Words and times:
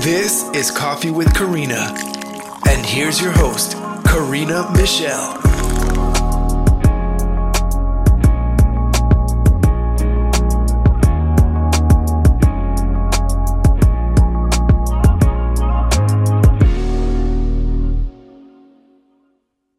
This 0.00 0.48
is 0.54 0.70
Coffee 0.70 1.10
with 1.10 1.34
Karina. 1.34 1.94
And 2.66 2.86
here's 2.86 3.20
your 3.20 3.32
host, 3.32 3.72
Karina 4.06 4.72
Michelle. 4.74 5.36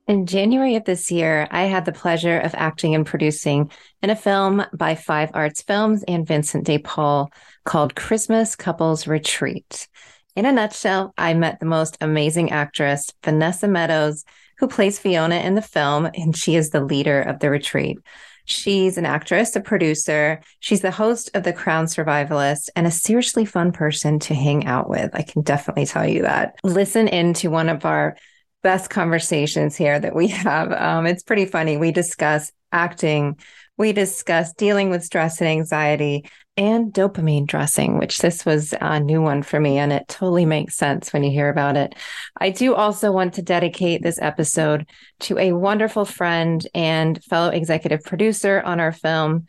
In 0.07 0.27
January 0.27 0.75
of 0.75 0.85
this 0.85 1.09
year, 1.09 1.47
I 1.49 1.63
had 1.63 1.85
the 1.85 1.91
pleasure 1.91 2.37
of 2.37 2.53
acting 2.53 2.93
and 2.93 3.07
producing 3.07 3.71
in 4.03 4.11
a 4.11 4.15
film 4.15 4.63
by 4.71 4.93
Five 4.93 5.31
Arts 5.33 5.63
Films 5.63 6.03
and 6.07 6.27
Vincent 6.27 6.65
de 6.65 6.77
Paul 6.77 7.31
called 7.63 7.95
Christmas 7.95 8.55
Couples 8.55 9.07
Retreat. 9.07 9.87
In 10.35 10.45
a 10.45 10.51
nutshell, 10.51 11.13
I 11.17 11.33
met 11.33 11.59
the 11.59 11.65
most 11.65 11.97
amazing 12.01 12.51
actress, 12.51 13.09
Vanessa 13.23 13.67
Meadows, 13.67 14.23
who 14.57 14.67
plays 14.67 14.99
Fiona 14.99 15.35
in 15.35 15.55
the 15.55 15.61
film, 15.61 16.09
and 16.13 16.35
she 16.35 16.55
is 16.55 16.69
the 16.69 16.83
leader 16.83 17.21
of 17.21 17.39
the 17.39 17.49
retreat. 17.49 17.97
She's 18.45 18.97
an 18.97 19.05
actress, 19.05 19.55
a 19.55 19.61
producer. 19.61 20.41
She's 20.59 20.81
the 20.81 20.91
host 20.91 21.31
of 21.33 21.43
The 21.43 21.53
Crowned 21.53 21.87
Survivalist 21.87 22.69
and 22.75 22.87
a 22.87 22.91
seriously 22.91 23.45
fun 23.45 23.71
person 23.71 24.19
to 24.19 24.33
hang 24.33 24.65
out 24.65 24.89
with. 24.89 25.11
I 25.13 25.21
can 25.21 25.41
definitely 25.41 25.85
tell 25.85 26.07
you 26.07 26.23
that. 26.23 26.55
Listen 26.63 27.07
in 27.07 27.33
to 27.35 27.49
one 27.49 27.69
of 27.69 27.85
our 27.85 28.17
best 28.63 28.89
conversations 28.89 29.75
here 29.75 29.99
that 29.99 30.15
we 30.15 30.27
have. 30.29 30.71
Um, 30.71 31.05
it's 31.05 31.23
pretty 31.23 31.45
funny. 31.45 31.77
We 31.77 31.91
discuss 31.91 32.51
acting, 32.71 33.37
we 33.77 33.93
discuss 33.93 34.53
dealing 34.53 34.89
with 34.89 35.03
stress 35.03 35.39
and 35.41 35.49
anxiety, 35.49 36.25
and 36.57 36.93
dopamine 36.93 37.47
dressing, 37.47 37.97
which 37.97 38.19
this 38.19 38.45
was 38.45 38.73
a 38.79 38.99
new 38.99 39.21
one 39.21 39.41
for 39.41 39.59
me. 39.59 39.77
And 39.77 39.93
it 39.93 40.07
totally 40.07 40.45
makes 40.45 40.75
sense 40.75 41.13
when 41.13 41.23
you 41.23 41.31
hear 41.31 41.49
about 41.49 41.77
it. 41.77 41.95
I 42.39 42.49
do 42.49 42.75
also 42.75 43.11
want 43.11 43.35
to 43.35 43.41
dedicate 43.41 44.03
this 44.03 44.19
episode 44.21 44.87
to 45.21 45.37
a 45.37 45.53
wonderful 45.53 46.05
friend 46.05 46.65
and 46.73 47.23
fellow 47.23 47.49
executive 47.49 48.03
producer 48.03 48.61
on 48.65 48.79
our 48.79 48.91
film. 48.91 49.45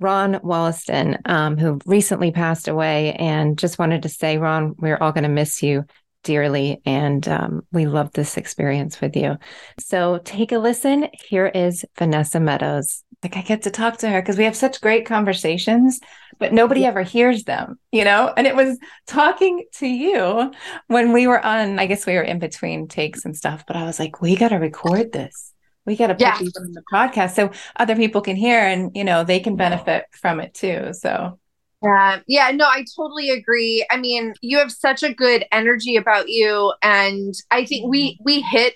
Ron 0.00 0.40
Wollaston, 0.42 1.18
um, 1.24 1.56
who 1.56 1.78
recently 1.86 2.30
passed 2.30 2.68
away, 2.68 3.14
and 3.14 3.58
just 3.58 3.78
wanted 3.78 4.02
to 4.02 4.08
say, 4.08 4.38
Ron, 4.38 4.74
we're 4.78 4.98
all 4.98 5.12
going 5.12 5.22
to 5.22 5.28
miss 5.28 5.62
you 5.62 5.86
dearly. 6.24 6.82
And 6.84 7.26
um, 7.28 7.62
we 7.70 7.86
love 7.86 8.10
this 8.12 8.36
experience 8.36 9.00
with 9.00 9.14
you. 9.14 9.36
So 9.78 10.18
take 10.24 10.50
a 10.50 10.58
listen. 10.58 11.08
Here 11.12 11.46
is 11.46 11.84
Vanessa 11.96 12.40
Meadows. 12.40 13.04
Like 13.22 13.36
I 13.36 13.42
get 13.42 13.62
to 13.62 13.70
talk 13.70 13.98
to 13.98 14.10
her 14.10 14.20
because 14.20 14.36
we 14.36 14.44
have 14.44 14.56
such 14.56 14.80
great 14.80 15.06
conversations, 15.06 16.00
but 16.38 16.52
nobody 16.52 16.84
ever 16.84 17.02
hears 17.02 17.44
them, 17.44 17.78
you 17.92 18.04
know? 18.04 18.32
And 18.36 18.46
it 18.46 18.56
was 18.56 18.76
talking 19.06 19.64
to 19.74 19.86
you 19.86 20.52
when 20.88 21.12
we 21.12 21.26
were 21.26 21.42
on, 21.42 21.78
I 21.78 21.86
guess 21.86 22.04
we 22.04 22.14
were 22.14 22.22
in 22.22 22.38
between 22.38 22.88
takes 22.88 23.24
and 23.24 23.36
stuff, 23.36 23.64
but 23.66 23.76
I 23.76 23.84
was 23.84 23.98
like, 23.98 24.20
we 24.20 24.36
got 24.36 24.48
to 24.48 24.56
record 24.56 25.12
this. 25.12 25.52
We 25.86 25.96
got 25.96 26.08
to 26.08 26.14
put 26.14 26.22
yeah. 26.22 26.38
these 26.38 26.52
in 26.56 26.72
the 26.72 26.82
podcast 26.92 27.34
so 27.34 27.50
other 27.76 27.94
people 27.94 28.20
can 28.20 28.36
hear 28.36 28.58
and, 28.58 28.90
you 28.94 29.04
know, 29.04 29.22
they 29.24 29.40
can 29.40 29.56
benefit 29.56 30.04
from 30.12 30.40
it 30.40 30.54
too. 30.54 30.92
So 30.92 31.38
yeah, 31.84 32.20
yeah, 32.26 32.50
no, 32.50 32.64
I 32.64 32.84
totally 32.96 33.30
agree. 33.30 33.86
I 33.90 33.96
mean, 33.96 34.34
you 34.40 34.58
have 34.58 34.72
such 34.72 35.02
a 35.02 35.12
good 35.12 35.44
energy 35.52 35.96
about 35.96 36.28
you, 36.28 36.72
and 36.82 37.34
I 37.50 37.64
think 37.64 37.88
we 37.88 38.12
mm-hmm. 38.12 38.24
we 38.24 38.40
hit 38.40 38.74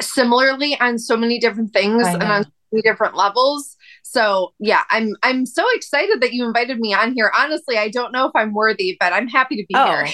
similarly 0.00 0.78
on 0.78 0.98
so 0.98 1.16
many 1.16 1.38
different 1.38 1.72
things 1.72 2.06
and 2.06 2.22
on 2.22 2.44
so 2.44 2.50
many 2.72 2.82
different 2.82 3.16
levels. 3.16 3.76
So 4.02 4.52
yeah, 4.58 4.82
I'm 4.90 5.14
I'm 5.22 5.46
so 5.46 5.64
excited 5.74 6.20
that 6.20 6.32
you 6.32 6.46
invited 6.46 6.78
me 6.78 6.94
on 6.94 7.14
here. 7.14 7.32
Honestly, 7.36 7.78
I 7.78 7.88
don't 7.88 8.12
know 8.12 8.26
if 8.26 8.32
I'm 8.34 8.52
worthy, 8.52 8.96
but 9.00 9.12
I'm 9.12 9.28
happy 9.28 9.56
to 9.56 9.64
be 9.66 9.74
oh, 9.74 9.86
here. 9.86 10.08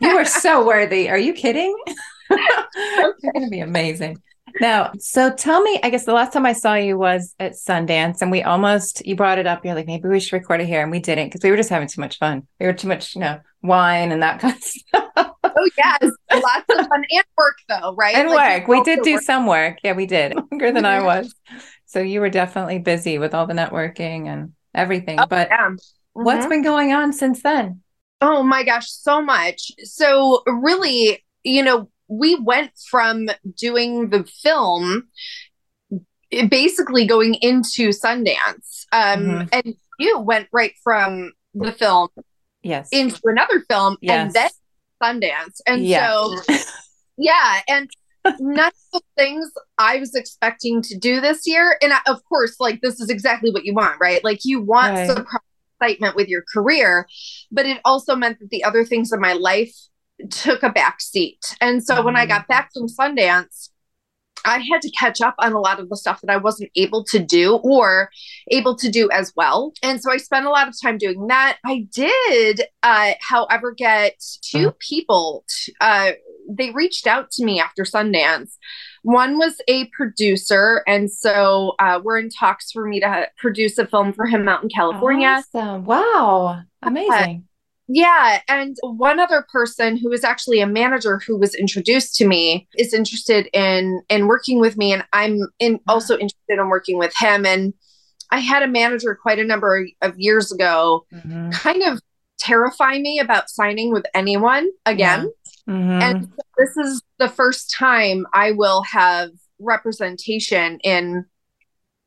you 0.00 0.16
are 0.16 0.24
so 0.24 0.66
worthy. 0.66 1.08
Are 1.08 1.18
you 1.18 1.32
kidding? 1.32 1.76
You're 2.30 3.14
gonna 3.32 3.48
be 3.48 3.60
amazing. 3.60 4.22
Now, 4.60 4.92
so 4.98 5.32
tell 5.32 5.62
me, 5.62 5.78
I 5.82 5.90
guess 5.90 6.04
the 6.04 6.12
last 6.12 6.32
time 6.32 6.46
I 6.46 6.52
saw 6.52 6.74
you 6.74 6.96
was 6.96 7.34
at 7.38 7.52
Sundance 7.52 8.22
and 8.22 8.30
we 8.30 8.42
almost, 8.42 9.04
you 9.06 9.16
brought 9.16 9.38
it 9.38 9.46
up. 9.46 9.64
You're 9.64 9.74
like, 9.74 9.86
maybe 9.86 10.08
we 10.08 10.20
should 10.20 10.32
record 10.32 10.60
it 10.60 10.66
here. 10.66 10.82
And 10.82 10.90
we 10.90 10.98
didn't 10.98 11.26
because 11.26 11.42
we 11.42 11.50
were 11.50 11.56
just 11.56 11.68
having 11.68 11.88
too 11.88 12.00
much 12.00 12.18
fun. 12.18 12.46
We 12.58 12.66
were 12.66 12.72
too 12.72 12.88
much, 12.88 13.14
you 13.14 13.20
know, 13.20 13.40
wine 13.62 14.12
and 14.12 14.22
that 14.22 14.40
kind 14.40 14.56
of 14.56 14.62
stuff. 14.62 15.10
Oh, 15.16 15.70
yes. 15.76 16.10
Lots 16.32 16.64
of 16.70 16.86
fun 16.86 17.04
and 17.10 17.24
work, 17.36 17.58
though, 17.68 17.94
right? 17.94 18.14
And 18.14 18.30
like, 18.30 18.66
work. 18.66 18.78
We 18.78 18.82
did 18.84 19.02
do 19.02 19.14
work. 19.14 19.22
some 19.22 19.46
work. 19.46 19.78
Yeah, 19.82 19.92
we 19.92 20.06
did 20.06 20.34
longer 20.50 20.72
than 20.72 20.84
I 20.84 21.02
was. 21.02 21.34
So 21.86 22.00
you 22.00 22.20
were 22.20 22.30
definitely 22.30 22.78
busy 22.78 23.18
with 23.18 23.34
all 23.34 23.46
the 23.46 23.54
networking 23.54 24.26
and 24.26 24.52
everything. 24.74 25.20
Oh, 25.20 25.26
but 25.26 25.48
yeah. 25.50 25.68
mm-hmm. 25.68 26.22
what's 26.24 26.46
been 26.46 26.62
going 26.62 26.92
on 26.92 27.12
since 27.12 27.42
then? 27.42 27.82
Oh 28.20 28.42
my 28.42 28.64
gosh, 28.64 28.90
so 28.90 29.20
much. 29.20 29.70
So, 29.84 30.42
really, 30.46 31.22
you 31.44 31.62
know, 31.62 31.90
we 32.08 32.36
went 32.36 32.72
from 32.90 33.28
doing 33.56 34.10
the 34.10 34.24
film 34.24 35.08
basically 36.48 37.06
going 37.06 37.34
into 37.34 37.90
Sundance. 37.90 38.84
Um, 38.92 39.24
mm-hmm. 39.24 39.48
And 39.52 39.74
you 39.98 40.20
went 40.20 40.48
right 40.52 40.72
from 40.82 41.32
the 41.54 41.72
film 41.72 42.08
yes 42.62 42.88
into 42.92 43.20
another 43.24 43.64
film 43.68 43.96
yes. 44.00 44.26
and 44.26 44.32
then 44.32 44.50
Sundance. 45.02 45.60
And 45.66 45.84
yeah. 45.84 46.10
so, 46.10 46.36
yeah. 47.18 47.60
And 47.68 47.90
none 48.40 48.68
of 48.68 48.72
the 48.92 49.00
things 49.16 49.50
I 49.78 49.98
was 49.98 50.14
expecting 50.14 50.82
to 50.82 50.98
do 50.98 51.20
this 51.20 51.46
year. 51.46 51.78
And 51.82 51.92
I, 51.92 51.98
of 52.06 52.24
course, 52.24 52.56
like 52.60 52.80
this 52.80 53.00
is 53.00 53.08
exactly 53.08 53.50
what 53.50 53.64
you 53.64 53.74
want, 53.74 53.98
right? 54.00 54.22
Like 54.24 54.40
you 54.44 54.60
want 54.60 54.94
right. 54.94 55.06
some 55.08 55.26
excitement 55.80 56.16
with 56.16 56.28
your 56.28 56.42
career, 56.52 57.06
but 57.52 57.66
it 57.66 57.80
also 57.84 58.16
meant 58.16 58.38
that 58.40 58.50
the 58.50 58.64
other 58.64 58.84
things 58.84 59.12
in 59.12 59.20
my 59.20 59.34
life 59.34 59.74
took 60.30 60.62
a 60.62 60.70
back 60.70 61.00
seat. 61.00 61.56
And 61.60 61.82
so 61.82 61.96
mm-hmm. 61.96 62.04
when 62.04 62.16
I 62.16 62.26
got 62.26 62.44
mm. 62.44 62.48
back 62.48 62.70
from 62.72 62.88
Sundance, 62.88 63.70
I 64.44 64.58
had 64.58 64.80
to 64.82 64.90
catch 64.90 65.20
up 65.20 65.34
on 65.38 65.52
a 65.52 65.60
lot 65.60 65.80
of 65.80 65.88
the 65.88 65.96
stuff 65.96 66.20
that 66.20 66.30
I 66.30 66.36
wasn't 66.36 66.70
able 66.76 67.02
to 67.04 67.18
do 67.18 67.56
or 67.56 68.10
able 68.50 68.76
to 68.76 68.88
do 68.88 69.10
as 69.10 69.32
well. 69.36 69.72
And 69.82 70.00
so 70.00 70.12
I 70.12 70.18
spent 70.18 70.46
a 70.46 70.50
lot 70.50 70.68
of 70.68 70.74
time 70.80 70.98
doing 70.98 71.26
that. 71.26 71.58
I 71.64 71.88
did, 71.92 72.62
uh, 72.82 73.14
however, 73.20 73.72
get 73.72 74.22
2 74.42 74.58
mm-hmm. 74.58 74.68
people, 74.78 75.44
uh, 75.80 76.12
they 76.48 76.70
reached 76.70 77.08
out 77.08 77.32
to 77.32 77.44
me 77.44 77.58
after 77.58 77.82
Sundance. 77.82 78.52
One 79.02 79.36
was 79.36 79.60
a 79.66 79.86
producer. 79.86 80.84
And 80.86 81.10
so 81.10 81.74
uh, 81.80 82.00
we're 82.02 82.18
in 82.18 82.30
talks 82.30 82.70
for 82.70 82.86
me 82.86 83.00
to 83.00 83.28
produce 83.36 83.78
a 83.78 83.86
film 83.86 84.12
for 84.12 84.26
him 84.26 84.48
out 84.48 84.62
in 84.62 84.68
California. 84.68 85.42
Awesome. 85.54 85.84
Wow. 85.84 86.60
Amazing. 86.82 87.45
Yeah. 87.88 88.40
And 88.48 88.76
one 88.82 89.20
other 89.20 89.46
person 89.50 89.96
who 89.96 90.10
is 90.12 90.24
actually 90.24 90.60
a 90.60 90.66
manager 90.66 91.20
who 91.24 91.38
was 91.38 91.54
introduced 91.54 92.16
to 92.16 92.26
me 92.26 92.68
is 92.76 92.92
interested 92.92 93.48
in 93.52 94.02
in 94.08 94.26
working 94.26 94.60
with 94.60 94.76
me. 94.76 94.92
And 94.92 95.04
I'm 95.12 95.38
in 95.58 95.78
also 95.86 96.14
interested 96.14 96.58
in 96.58 96.68
working 96.68 96.98
with 96.98 97.14
him. 97.16 97.46
And 97.46 97.74
I 98.30 98.40
had 98.40 98.62
a 98.62 98.68
manager 98.68 99.14
quite 99.14 99.38
a 99.38 99.44
number 99.44 99.86
of 100.02 100.18
years 100.18 100.50
ago 100.50 101.06
mm-hmm. 101.12 101.50
kind 101.50 101.82
of 101.82 102.00
terrify 102.38 102.98
me 102.98 103.20
about 103.20 103.50
signing 103.50 103.92
with 103.92 104.04
anyone 104.14 104.68
again. 104.84 105.30
Yeah. 105.66 105.74
Mm-hmm. 105.74 106.02
And 106.02 106.28
this 106.58 106.76
is 106.76 107.02
the 107.18 107.28
first 107.28 107.72
time 107.76 108.26
I 108.32 108.52
will 108.52 108.82
have 108.82 109.30
representation 109.58 110.78
in 110.80 111.24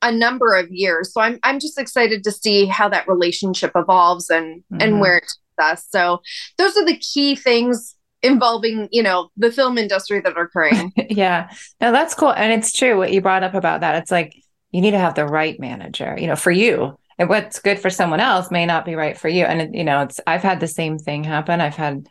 a 0.01 0.11
number 0.11 0.56
of 0.56 0.67
years. 0.69 1.13
So 1.13 1.22
I'm 1.22 1.40
I'm 1.44 1.59
just 1.59 1.79
excited 1.79 2.23
to 2.23 2.31
see 2.31 2.66
how 2.66 2.90
that 2.90 3.07
relationship 3.07 3.72
evolves 3.75 4.29
and 4.29 4.61
mm-hmm. 4.61 4.81
and 4.81 5.00
where 5.00 5.17
it 5.17 5.31
us. 5.59 5.86
So 5.90 6.22
those 6.58 6.75
are 6.78 6.86
the 6.86 6.97
key 6.97 7.36
things 7.36 7.96
involving 8.22 8.90
you 8.92 9.02
know 9.02 9.30
the 9.38 9.50
film 9.52 9.78
industry 9.78 10.20
that 10.22 10.36
are 10.36 10.44
occurring. 10.44 10.94
Yeah. 11.09 11.50
No 11.81 11.92
that's 11.92 12.14
cool. 12.14 12.34
And 12.34 12.52
it's 12.53 12.74
true 12.74 12.97
what 12.97 13.12
you 13.12 13.22
brought 13.22 13.44
up 13.44 13.53
about 13.53 13.81
that. 13.81 13.96
It's 13.96 14.12
like 14.12 14.36
you 14.72 14.81
need 14.81 14.92
to 14.92 15.00
have 15.00 15.16
the 15.16 15.25
right 15.25 15.59
manager 15.59 16.16
you 16.20 16.28
know 16.28 16.36
for 16.36 16.52
you. 16.52 16.97
And 17.18 17.28
what's 17.28 17.59
good 17.59 17.80
for 17.80 17.90
someone 17.90 18.22
else 18.22 18.50
may 18.50 18.66
not 18.66 18.85
be 18.85 18.96
right 18.96 19.17
for 19.17 19.28
you. 19.28 19.46
And 19.46 19.76
you 19.76 19.84
know 19.84 20.02
it's 20.02 20.20
i've 20.28 20.44
had 20.44 20.59
the 20.59 20.67
same 20.67 20.97
thing 20.97 21.23
happen. 21.23 21.61
I've 21.61 21.76
had 21.76 22.08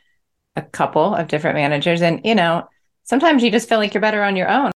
a 0.56 0.62
couple 0.62 1.15
of 1.15 1.29
different 1.29 1.56
managers 1.56 2.03
and 2.03 2.21
you 2.25 2.35
know 2.35 2.67
sometimes 3.05 3.43
you 3.43 3.50
just 3.50 3.69
feel 3.69 3.79
like 3.79 3.95
you're 3.95 4.00
better 4.00 4.23
on 4.23 4.35
your 4.35 4.49
own 4.49 4.73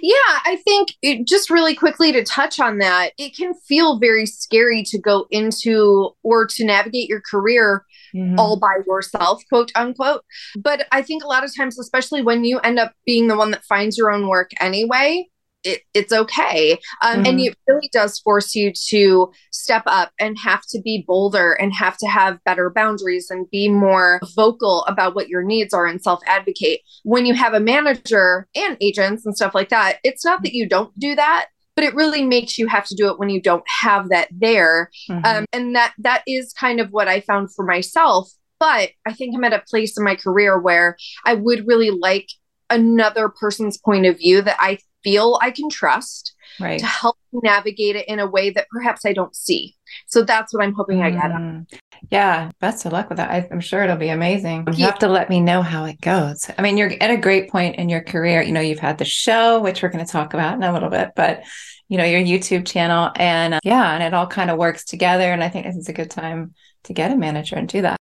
yeah, 0.00 0.38
I 0.44 0.58
think 0.64 0.90
it, 1.02 1.26
just 1.26 1.50
really 1.50 1.74
quickly 1.74 2.12
to 2.12 2.24
touch 2.24 2.58
on 2.58 2.78
that, 2.78 3.12
it 3.18 3.36
can 3.36 3.54
feel 3.54 3.98
very 3.98 4.26
scary 4.26 4.82
to 4.84 4.98
go 4.98 5.26
into 5.30 6.10
or 6.22 6.46
to 6.46 6.64
navigate 6.64 7.08
your 7.08 7.20
career 7.20 7.84
mm-hmm. 8.14 8.38
all 8.38 8.58
by 8.58 8.78
yourself, 8.86 9.42
quote 9.48 9.72
unquote. 9.74 10.24
But 10.56 10.86
I 10.92 11.02
think 11.02 11.22
a 11.22 11.28
lot 11.28 11.44
of 11.44 11.54
times, 11.54 11.78
especially 11.78 12.22
when 12.22 12.44
you 12.44 12.58
end 12.60 12.78
up 12.78 12.92
being 13.04 13.28
the 13.28 13.36
one 13.36 13.50
that 13.50 13.64
finds 13.64 13.98
your 13.98 14.10
own 14.10 14.28
work 14.28 14.50
anyway, 14.60 15.28
it, 15.64 15.82
it's 15.94 16.12
okay. 16.12 16.78
Um, 17.02 17.16
mm-hmm. 17.16 17.26
And 17.26 17.40
it 17.40 17.56
really 17.66 17.90
does 17.92 18.18
force 18.20 18.54
you 18.54 18.72
to 18.90 19.32
step 19.50 19.82
up 19.86 20.12
and 20.20 20.36
have 20.38 20.62
to 20.70 20.80
be 20.80 21.04
bolder 21.06 21.52
and 21.52 21.74
have 21.74 21.96
to 21.98 22.06
have 22.06 22.42
better 22.44 22.70
boundaries 22.70 23.28
and 23.30 23.50
be 23.50 23.68
more 23.68 24.20
vocal 24.36 24.84
about 24.84 25.14
what 25.14 25.28
your 25.28 25.42
needs 25.42 25.72
are 25.74 25.86
and 25.86 26.02
self 26.02 26.20
advocate. 26.26 26.80
When 27.02 27.26
you 27.26 27.34
have 27.34 27.54
a 27.54 27.60
manager 27.60 28.46
and 28.54 28.76
agents 28.80 29.24
and 29.24 29.34
stuff 29.34 29.54
like 29.54 29.70
that, 29.70 29.98
it's 30.04 30.24
not 30.24 30.42
that 30.42 30.54
you 30.54 30.68
don't 30.68 30.96
do 30.98 31.14
that. 31.14 31.46
But 31.76 31.84
it 31.84 31.94
really 31.96 32.22
makes 32.22 32.56
you 32.56 32.68
have 32.68 32.86
to 32.86 32.94
do 32.94 33.10
it 33.10 33.18
when 33.18 33.30
you 33.30 33.42
don't 33.42 33.64
have 33.82 34.10
that 34.10 34.28
there, 34.30 34.90
mm-hmm. 35.10 35.24
um, 35.24 35.44
and 35.52 35.74
that 35.74 35.92
that 35.98 36.22
is 36.24 36.52
kind 36.52 36.78
of 36.78 36.90
what 36.90 37.08
I 37.08 37.18
found 37.18 37.52
for 37.52 37.64
myself 37.64 38.30
But 38.60 38.90
I 39.04 39.12
think 39.12 39.34
I'm 39.34 39.42
at 39.42 39.52
a 39.52 39.64
place 39.68 39.98
in 39.98 40.04
my 40.04 40.14
career 40.14 40.56
where 40.56 40.96
I 41.26 41.34
would 41.34 41.66
really 41.66 41.90
like 41.90 42.28
another 42.70 43.28
person's 43.28 43.76
point 43.76 44.06
of 44.06 44.18
view 44.18 44.40
that 44.42 44.56
I 44.60 44.78
feel 45.04 45.38
I 45.40 45.50
can 45.50 45.68
trust 45.70 46.34
right. 46.58 46.80
to 46.80 46.86
help 46.86 47.16
navigate 47.32 47.96
it 47.96 48.08
in 48.08 48.18
a 48.18 48.26
way 48.26 48.50
that 48.50 48.66
perhaps 48.70 49.04
I 49.04 49.12
don't 49.12 49.34
see. 49.36 49.76
So 50.06 50.22
that's 50.22 50.52
what 50.52 50.64
I'm 50.64 50.72
hoping 50.72 51.02
I 51.02 51.10
get. 51.10 51.30
Mm. 51.30 51.72
Yeah, 52.10 52.50
best 52.60 52.84
of 52.84 52.92
luck 52.92 53.08
with 53.08 53.18
that. 53.18 53.30
I, 53.30 53.46
am 53.50 53.60
sure 53.60 53.82
it'll 53.82 53.96
be 53.96 54.08
amazing. 54.08 54.66
You 54.74 54.86
have 54.86 54.98
to 55.00 55.08
let 55.08 55.30
me 55.30 55.40
know 55.40 55.62
how 55.62 55.84
it 55.84 56.00
goes. 56.00 56.50
I 56.58 56.62
mean, 56.62 56.76
you're 56.76 56.92
at 57.00 57.10
a 57.10 57.16
great 57.16 57.50
point 57.50 57.76
in 57.76 57.88
your 57.88 58.02
career. 58.02 58.42
You 58.42 58.52
know, 58.52 58.60
you've 58.60 58.78
had 58.78 58.98
the 58.98 59.04
show, 59.04 59.60
which 59.60 59.82
we're 59.82 59.90
going 59.90 60.04
to 60.04 60.10
talk 60.10 60.34
about 60.34 60.54
in 60.54 60.62
a 60.62 60.72
little 60.72 60.90
bit, 60.90 61.12
but 61.14 61.44
you 61.88 61.98
know, 61.98 62.04
your 62.04 62.20
YouTube 62.20 62.66
channel, 62.66 63.10
and 63.16 63.54
uh, 63.54 63.60
yeah, 63.62 63.92
and 63.92 64.02
it 64.02 64.14
all 64.14 64.26
kind 64.26 64.50
of 64.50 64.58
works 64.58 64.84
together. 64.84 65.30
And 65.30 65.44
I 65.44 65.48
think 65.48 65.66
this 65.66 65.76
is 65.76 65.88
a 65.88 65.92
good 65.92 66.10
time 66.10 66.54
to 66.84 66.94
get 66.94 67.12
a 67.12 67.16
manager 67.16 67.56
and 67.56 67.68
do 67.68 67.82
that. 67.82 67.98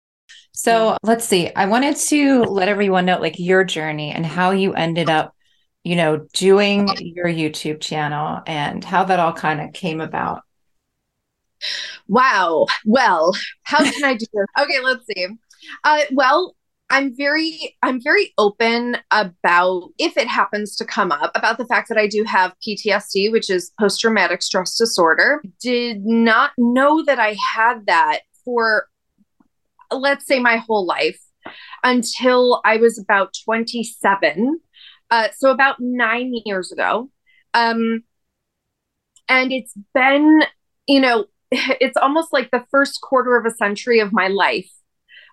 So 0.53 0.97
let's 1.03 1.25
see. 1.25 1.51
I 1.53 1.65
wanted 1.65 1.95
to 1.97 2.43
let 2.43 2.69
everyone 2.69 3.05
know 3.05 3.19
like 3.19 3.39
your 3.39 3.63
journey 3.63 4.11
and 4.11 4.25
how 4.25 4.51
you 4.51 4.73
ended 4.73 5.09
up, 5.09 5.35
you 5.83 5.95
know, 5.95 6.25
doing 6.33 6.87
your 6.99 7.27
YouTube 7.27 7.81
channel 7.81 8.41
and 8.47 8.83
how 8.83 9.03
that 9.03 9.19
all 9.19 9.33
kind 9.33 9.61
of 9.61 9.73
came 9.73 9.99
about. 10.01 10.43
Wow. 12.07 12.67
Well, 12.85 13.35
how 13.63 13.83
can 13.83 14.03
I 14.03 14.15
do 14.15 14.25
this? 14.33 14.45
Okay, 14.59 14.79
let's 14.81 15.05
see. 15.05 15.27
Uh, 15.83 16.01
well, 16.11 16.55
I'm 16.89 17.15
very 17.15 17.75
I'm 17.81 18.01
very 18.01 18.33
open 18.37 18.97
about 19.11 19.89
if 19.97 20.15
it 20.17 20.27
happens 20.27 20.75
to 20.75 20.85
come 20.85 21.11
up 21.11 21.31
about 21.33 21.57
the 21.57 21.65
fact 21.65 21.89
that 21.89 21.97
I 21.97 22.07
do 22.07 22.23
have 22.23 22.53
PTSD, 22.65 23.31
which 23.31 23.49
is 23.49 23.71
post 23.79 23.99
traumatic 23.99 24.41
stress 24.41 24.77
disorder. 24.77 25.41
Did 25.59 26.05
not 26.05 26.51
know 26.57 27.03
that 27.03 27.19
I 27.19 27.35
had 27.55 27.87
that 27.87 28.19
for 28.45 28.87
let's 29.91 30.25
say 30.25 30.39
my 30.39 30.57
whole 30.57 30.85
life 30.85 31.19
until 31.83 32.61
I 32.63 32.77
was 32.77 32.99
about 32.99 33.33
27. 33.43 34.59
Uh, 35.11 35.29
so 35.35 35.51
about 35.51 35.77
nine 35.79 36.33
years 36.45 36.71
ago. 36.71 37.09
Um, 37.53 38.03
and 39.29 39.51
it's 39.51 39.73
been, 39.93 40.41
you 40.87 40.99
know, 40.99 41.25
it's 41.51 41.97
almost 41.97 42.33
like 42.33 42.51
the 42.51 42.65
first 42.71 43.01
quarter 43.01 43.37
of 43.37 43.45
a 43.45 43.55
century 43.55 43.99
of 43.99 44.11
my 44.11 44.27
life 44.27 44.69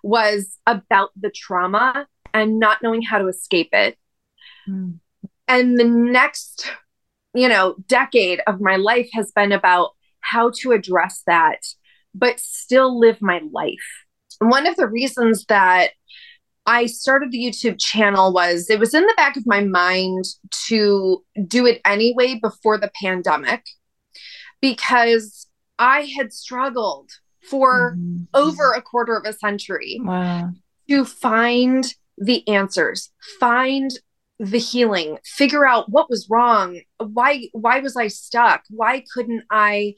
was 0.03 0.57
about 0.65 1.09
the 1.19 1.29
trauma 1.29 2.07
and 2.33 2.59
not 2.59 2.81
knowing 2.81 3.01
how 3.01 3.17
to 3.17 3.27
escape 3.27 3.69
it. 3.73 3.97
Mm. 4.67 4.99
And 5.47 5.79
the 5.79 5.83
next, 5.83 6.71
you 7.33 7.47
know, 7.47 7.75
decade 7.87 8.41
of 8.47 8.61
my 8.61 8.77
life 8.77 9.09
has 9.13 9.31
been 9.31 9.51
about 9.51 9.91
how 10.21 10.51
to 10.61 10.71
address 10.71 11.23
that, 11.27 11.59
but 12.15 12.39
still 12.39 12.97
live 12.99 13.21
my 13.21 13.41
life. 13.51 14.05
One 14.39 14.65
of 14.65 14.75
the 14.75 14.87
reasons 14.87 15.45
that 15.45 15.91
I 16.65 16.85
started 16.85 17.31
the 17.31 17.43
YouTube 17.43 17.79
channel 17.79 18.31
was 18.33 18.69
it 18.69 18.79
was 18.79 18.93
in 18.93 19.03
the 19.03 19.13
back 19.17 19.35
of 19.35 19.47
my 19.47 19.63
mind 19.63 20.25
to 20.67 21.23
do 21.47 21.65
it 21.65 21.81
anyway 21.85 22.39
before 22.41 22.77
the 22.77 22.91
pandemic 23.01 23.65
because 24.61 25.47
I 25.79 26.01
had 26.01 26.31
struggled 26.31 27.09
for 27.49 27.95
mm-hmm. 27.95 28.23
over 28.33 28.71
a 28.71 28.81
quarter 28.81 29.15
of 29.17 29.25
a 29.25 29.33
century 29.33 29.99
wow. 30.03 30.51
to 30.87 31.05
find 31.05 31.85
the 32.17 32.47
answers, 32.47 33.09
find 33.39 33.89
the 34.39 34.59
healing, 34.59 35.17
figure 35.23 35.65
out 35.65 35.89
what 35.89 36.09
was 36.09 36.27
wrong, 36.29 36.79
why 36.99 37.49
why 37.53 37.79
was 37.79 37.95
I 37.95 38.07
stuck? 38.07 38.63
Why 38.69 39.03
couldn't 39.13 39.43
I 39.49 39.95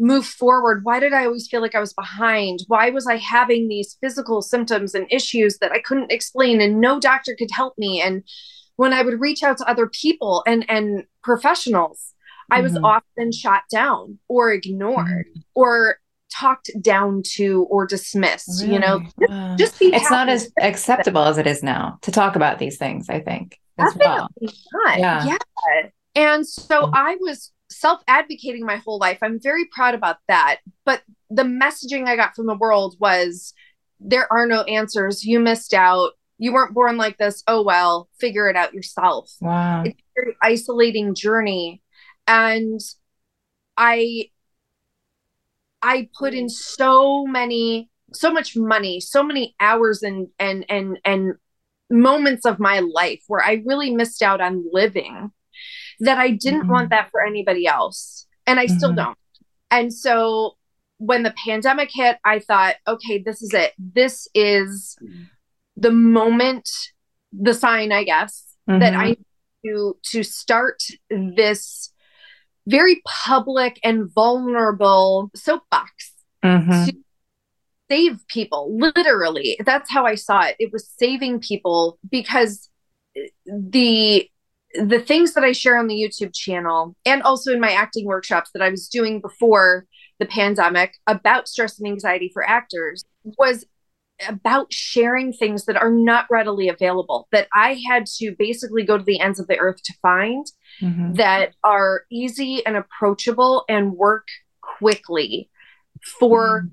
move 0.00 0.26
forward? 0.26 0.84
Why 0.84 0.98
did 0.98 1.12
I 1.12 1.26
always 1.26 1.46
feel 1.46 1.60
like 1.60 1.74
I 1.74 1.80
was 1.80 1.92
behind? 1.92 2.60
Why 2.66 2.90
was 2.90 3.06
I 3.06 3.16
having 3.16 3.68
these 3.68 3.96
physical 4.00 4.42
symptoms 4.42 4.94
and 4.94 5.06
issues 5.10 5.58
that 5.58 5.72
I 5.72 5.80
couldn't 5.80 6.10
explain 6.10 6.60
and 6.60 6.80
no 6.80 6.98
doctor 6.98 7.36
could 7.38 7.50
help 7.52 7.74
me? 7.78 8.00
And 8.00 8.24
when 8.76 8.92
I 8.92 9.02
would 9.02 9.20
reach 9.20 9.42
out 9.42 9.58
to 9.58 9.68
other 9.68 9.88
people 9.88 10.42
and 10.46 10.68
and 10.68 11.04
professionals, 11.22 12.14
I 12.50 12.62
was 12.62 12.72
mm-hmm. 12.72 12.84
often 12.84 13.30
shot 13.30 13.62
down 13.70 14.18
or 14.26 14.50
ignored 14.52 15.06
mm-hmm. 15.06 15.40
or 15.54 15.98
talked 16.32 16.70
down 16.80 17.22
to 17.24 17.66
or 17.70 17.86
dismissed 17.86 18.62
really? 18.62 18.74
you 18.74 18.78
know 18.78 19.02
wow. 19.18 19.56
just, 19.58 19.80
just 19.80 19.94
it's 19.94 20.10
not 20.10 20.28
as 20.28 20.50
acceptable 20.60 21.24
as 21.24 21.38
it 21.38 21.46
is 21.46 21.60
now 21.60 21.98
to 22.02 22.12
talk 22.12 22.36
about 22.36 22.60
these 22.60 22.78
things 22.78 23.08
i 23.08 23.18
think 23.18 23.58
as 23.78 23.92
Definitely 23.94 24.26
well 24.42 24.52
not. 24.86 24.98
yeah 25.00 25.24
yeah 25.26 25.88
and 26.14 26.46
so 26.46 26.82
mm-hmm. 26.82 26.94
i 26.94 27.16
was 27.20 27.50
self 27.70 28.02
advocating 28.08 28.66
my 28.66 28.76
whole 28.76 28.98
life. 28.98 29.18
I'm 29.22 29.40
very 29.40 29.64
proud 29.66 29.94
about 29.94 30.18
that. 30.28 30.58
But 30.84 31.02
the 31.30 31.44
messaging 31.44 32.06
i 32.06 32.16
got 32.16 32.34
from 32.34 32.46
the 32.46 32.56
world 32.56 32.96
was 32.98 33.54
there 34.00 34.30
are 34.32 34.46
no 34.46 34.62
answers. 34.62 35.24
You 35.24 35.40
missed 35.40 35.74
out. 35.74 36.12
You 36.38 36.52
weren't 36.52 36.74
born 36.74 36.96
like 36.96 37.18
this. 37.18 37.42
Oh 37.46 37.62
well 37.62 38.08
figure 38.18 38.48
it 38.48 38.56
out 38.56 38.74
yourself. 38.74 39.30
Wow. 39.40 39.84
It's 39.84 39.98
a 39.98 40.20
very 40.20 40.36
isolating 40.42 41.14
journey. 41.14 41.82
And 42.26 42.80
i 43.76 44.28
i 45.82 46.08
put 46.16 46.34
in 46.34 46.48
so 46.48 47.24
many 47.24 47.88
so 48.12 48.30
much 48.30 48.56
money 48.56 49.00
so 49.00 49.22
many 49.22 49.54
hours 49.60 50.02
and 50.02 50.28
and 50.38 50.64
and 50.68 50.98
and 51.04 51.34
moments 51.90 52.44
of 52.44 52.60
my 52.60 52.80
life 52.80 53.22
where 53.26 53.42
i 53.42 53.62
really 53.64 53.90
missed 53.90 54.22
out 54.22 54.40
on 54.40 54.64
living 54.72 55.30
that 56.00 56.18
i 56.18 56.30
didn't 56.30 56.62
mm-hmm. 56.62 56.72
want 56.72 56.90
that 56.90 57.10
for 57.10 57.24
anybody 57.24 57.66
else 57.66 58.26
and 58.46 58.58
i 58.58 58.66
mm-hmm. 58.66 58.76
still 58.76 58.92
don't 58.92 59.18
and 59.70 59.92
so 59.92 60.56
when 60.98 61.22
the 61.22 61.34
pandemic 61.44 61.90
hit 61.92 62.18
i 62.24 62.38
thought 62.38 62.76
okay 62.86 63.18
this 63.18 63.42
is 63.42 63.54
it 63.54 63.72
this 63.78 64.28
is 64.34 64.96
the 65.76 65.90
moment 65.90 66.68
the 67.32 67.54
sign 67.54 67.92
i 67.92 68.04
guess 68.04 68.56
mm-hmm. 68.68 68.80
that 68.80 68.94
i 68.94 69.16
to 69.64 69.96
to 70.02 70.22
start 70.22 70.82
this 71.10 71.92
very 72.66 73.02
public 73.06 73.78
and 73.82 74.10
vulnerable 74.12 75.30
soapbox 75.34 76.12
mm-hmm. 76.44 76.86
to 76.86 76.96
save 77.90 78.26
people 78.28 78.76
literally 78.78 79.58
that's 79.64 79.90
how 79.90 80.06
i 80.06 80.14
saw 80.14 80.42
it 80.42 80.56
it 80.58 80.72
was 80.72 80.88
saving 80.98 81.40
people 81.40 81.98
because 82.10 82.70
the 83.46 84.28
the 84.74 85.00
things 85.00 85.34
that 85.34 85.44
i 85.44 85.52
share 85.52 85.78
on 85.78 85.86
the 85.86 85.94
youtube 85.94 86.34
channel 86.34 86.94
and 87.04 87.22
also 87.22 87.52
in 87.52 87.60
my 87.60 87.72
acting 87.72 88.06
workshops 88.06 88.50
that 88.52 88.62
i 88.62 88.68
was 88.68 88.88
doing 88.88 89.20
before 89.20 89.86
the 90.18 90.26
pandemic 90.26 90.94
about 91.06 91.48
stress 91.48 91.78
and 91.78 91.88
anxiety 91.88 92.30
for 92.32 92.46
actors 92.46 93.04
was 93.24 93.64
about 94.28 94.72
sharing 94.72 95.32
things 95.32 95.64
that 95.64 95.76
are 95.76 95.90
not 95.90 96.26
readily 96.30 96.68
available 96.68 97.28
that 97.32 97.48
I 97.54 97.80
had 97.88 98.06
to 98.18 98.34
basically 98.38 98.84
go 98.84 98.98
to 98.98 99.04
the 99.04 99.20
ends 99.20 99.40
of 99.40 99.46
the 99.46 99.58
earth 99.58 99.82
to 99.84 99.94
find 100.02 100.46
mm-hmm. 100.80 101.14
that 101.14 101.54
are 101.64 102.04
easy 102.10 102.64
and 102.66 102.76
approachable 102.76 103.64
and 103.68 103.92
work 103.92 104.26
quickly 104.60 105.50
for 106.18 106.60
mm-hmm. 106.60 106.68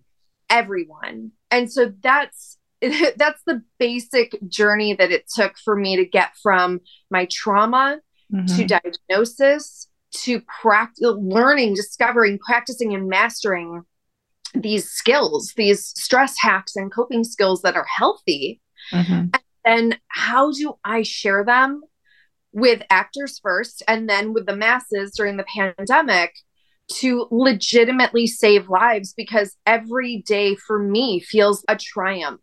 everyone. 0.49 1.31
And 1.51 1.71
so 1.71 1.93
that's 2.01 2.56
that's 3.17 3.41
the 3.45 3.63
basic 3.79 4.37
journey 4.47 4.93
that 4.93 5.11
it 5.11 5.25
took 5.33 5.57
for 5.63 5.75
me 5.75 5.95
to 5.97 6.05
get 6.05 6.35
from 6.41 6.79
my 7.09 7.27
trauma 7.31 7.99
mm-hmm. 8.33 8.55
to 8.55 8.65
diagnosis 8.65 9.87
to 10.11 10.41
practice 10.61 11.13
learning, 11.19 11.73
discovering, 11.73 12.39
practicing 12.39 12.93
and 12.93 13.07
mastering 13.07 13.83
these 14.53 14.89
skills, 14.89 15.53
these 15.57 15.93
stress 15.97 16.35
hacks 16.39 16.75
and 16.75 16.93
coping 16.93 17.23
skills 17.23 17.61
that 17.61 17.75
are 17.75 17.85
healthy. 17.85 18.61
Mm-hmm. 18.91 19.29
And 19.33 19.41
then 19.65 19.99
how 20.07 20.51
do 20.51 20.75
I 20.83 21.03
share 21.03 21.43
them 21.43 21.81
with 22.53 22.81
actors 22.89 23.39
first 23.39 23.83
and 23.87 24.09
then 24.09 24.33
with 24.33 24.45
the 24.45 24.55
masses 24.55 25.13
during 25.15 25.37
the 25.37 25.45
pandemic 25.77 26.33
to 26.93 27.27
legitimately 27.29 28.27
save 28.27 28.69
lives? 28.69 29.13
Because 29.15 29.55
every 29.65 30.23
day 30.25 30.55
for 30.55 30.79
me 30.79 31.19
feels 31.19 31.63
a 31.67 31.75
triumph 31.75 32.41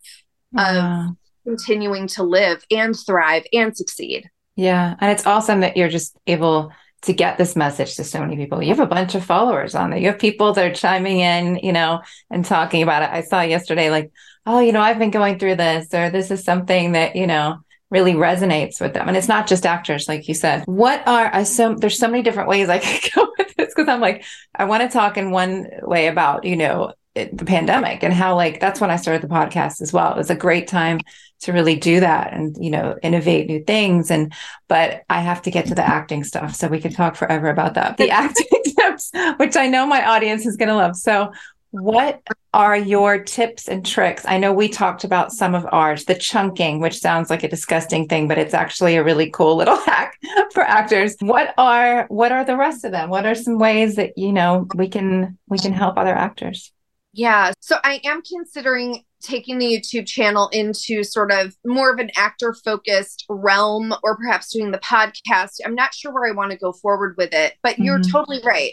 of 0.56 1.16
continuing 1.46 2.06
to 2.08 2.23
live 2.23 2.64
and 2.70 2.94
thrive 2.96 3.44
and 3.52 3.76
succeed. 3.76 4.30
Yeah. 4.56 4.94
And 5.00 5.11
it's 5.11 5.26
awesome 5.26 5.61
that 5.61 5.76
you're 5.76 5.88
just 5.88 6.16
able 6.26 6.73
to 7.02 7.12
get 7.12 7.37
this 7.37 7.54
message 7.54 7.96
to 7.96 8.04
so 8.04 8.20
many 8.20 8.37
people. 8.37 8.62
You 8.62 8.70
have 8.70 8.80
a 8.80 8.87
bunch 8.87 9.14
of 9.14 9.25
followers 9.25 9.75
on 9.75 9.90
there. 9.90 9.99
You 9.99 10.08
have 10.08 10.18
people 10.18 10.52
that 10.52 10.64
are 10.64 10.75
chiming 10.75 11.20
in, 11.20 11.56
you 11.62 11.73
know, 11.73 12.00
and 12.30 12.44
talking 12.44 12.82
about 12.82 13.02
it. 13.02 13.11
I 13.11 13.20
saw 13.20 13.42
yesterday, 13.42 13.90
like, 13.90 14.11
oh, 14.46 14.61
you 14.61 14.73
know, 14.73 14.80
I've 14.80 14.99
been 14.99 15.11
going 15.11 15.38
through 15.38 15.56
this, 15.56 15.92
or 15.92 16.08
this 16.11 16.30
is 16.30 16.44
something 16.44 16.92
that, 16.92 17.14
you 17.14 17.26
know, 17.26 17.58
really 17.90 18.14
resonates 18.14 18.80
with 18.80 18.94
them. 18.94 19.06
And 19.06 19.16
it's 19.16 19.28
not 19.28 19.46
just 19.46 19.66
actors, 19.66 20.08
like 20.08 20.26
you 20.28 20.34
said. 20.34 20.64
What 20.66 21.06
are 21.06 21.30
I 21.32 21.42
so 21.44 21.75
there's 21.75 21.99
so 21.99 22.08
many 22.08 22.23
different 22.23 22.49
ways 22.49 22.68
I 22.68 22.78
could 22.80 23.12
go 23.12 23.28
with 23.38 23.54
this 23.54 23.73
because 23.75 23.88
I'm 23.88 24.00
like, 24.00 24.25
I 24.54 24.64
want 24.64 24.82
to 24.82 24.88
talk 24.88 25.16
in 25.16 25.30
one 25.30 25.68
way 25.82 26.06
about, 26.06 26.44
you 26.44 26.56
know, 26.56 26.92
it, 27.14 27.37
the 27.37 27.44
pandemic 27.44 28.02
and 28.02 28.12
how 28.12 28.35
like 28.35 28.61
that's 28.61 28.80
when 28.80 28.90
I 28.90 28.97
started 28.97 29.23
the 29.23 29.33
podcast 29.33 29.80
as 29.80 29.92
well. 29.92 30.12
It 30.12 30.18
was 30.18 30.30
a 30.30 30.35
great 30.35 30.66
time 30.66 31.00
to 31.40 31.52
really 31.52 31.76
do 31.76 32.00
that 32.00 32.33
and 32.33 32.56
you 32.59 32.71
know 32.71 32.97
innovate 33.02 33.47
new 33.47 33.62
things 33.62 34.11
and 34.11 34.33
but 34.68 35.02
I 35.11 35.21
have 35.21 35.42
to 35.42 35.50
get 35.50 35.66
to 35.66 35.75
the 35.75 35.87
acting 35.87 36.25
stuff 36.25 36.54
so 36.54 36.68
we 36.68 36.80
could 36.80 36.94
talk 36.94 37.16
forever 37.16 37.49
about 37.49 37.75
that. 37.75 37.97
The 37.97 38.11
acting 38.11 38.47
tips 38.64 39.12
which 39.37 39.56
I 39.56 39.68
know 39.68 39.87
my 39.87 40.04
audience 40.04 40.47
is 40.47 40.56
going 40.56 40.68
to 40.68 40.76
love. 40.76 40.97
So 40.97 41.33
what 41.71 42.23
are 42.52 42.76
your 42.76 43.18
tips 43.18 43.68
and 43.68 43.85
tricks? 43.85 44.25
I 44.26 44.38
know 44.38 44.52
we 44.52 44.68
talked 44.68 45.02
about 45.02 45.33
some 45.33 45.56
of 45.56 45.66
ours, 45.73 46.04
the 46.04 46.14
chunking, 46.14 46.78
which 46.78 47.00
sounds 47.00 47.30
like 47.30 47.42
a 47.42 47.49
disgusting 47.49 48.06
thing, 48.06 48.28
but 48.28 48.38
it's 48.38 48.54
actually 48.54 48.94
a 48.94 49.02
really 49.02 49.28
cool 49.28 49.56
little 49.56 49.76
hack 49.85 50.16
for 50.52 50.62
actors. 50.62 51.16
What 51.18 51.52
are 51.59 52.06
what 52.09 52.30
are 52.30 52.44
the 52.44 52.56
rest 52.56 52.85
of 52.85 52.92
them? 52.92 53.11
What 53.11 53.26
are 53.26 53.35
some 53.35 53.59
ways 53.59 53.97
that 53.97 54.16
you 54.16 54.33
know 54.33 54.68
we 54.76 54.88
can 54.88 55.37
we 55.49 55.59
can 55.59 55.73
help 55.73 55.99
other 55.99 56.14
actors? 56.14 56.73
Yeah, 57.16 57.52
so 57.61 57.76
I 57.85 58.00
am 58.04 58.23
considering 58.23 59.04
taking 59.23 59.59
the 59.59 59.66
YouTube 59.66 60.06
channel 60.06 60.49
into 60.52 61.04
sort 61.04 61.30
of 61.30 61.54
more 61.64 61.92
of 61.92 62.00
an 62.00 62.11
actor 62.16 62.52
focused 62.52 63.25
realm 63.28 63.94
or 64.02 64.16
perhaps 64.16 64.52
doing 64.52 64.73
the 64.73 64.78
podcast. 64.78 65.61
I'm 65.64 65.76
not 65.76 65.94
sure 65.94 66.12
where 66.12 66.28
I 66.28 66.35
want 66.35 66.50
to 66.50 66.59
go 66.59 66.73
forward 66.73 67.14
with 67.16 67.33
it, 67.33 67.54
but 67.62 67.75
mm-hmm. 67.75 67.85
you're 67.85 68.02
totally 68.02 68.40
right 68.44 68.73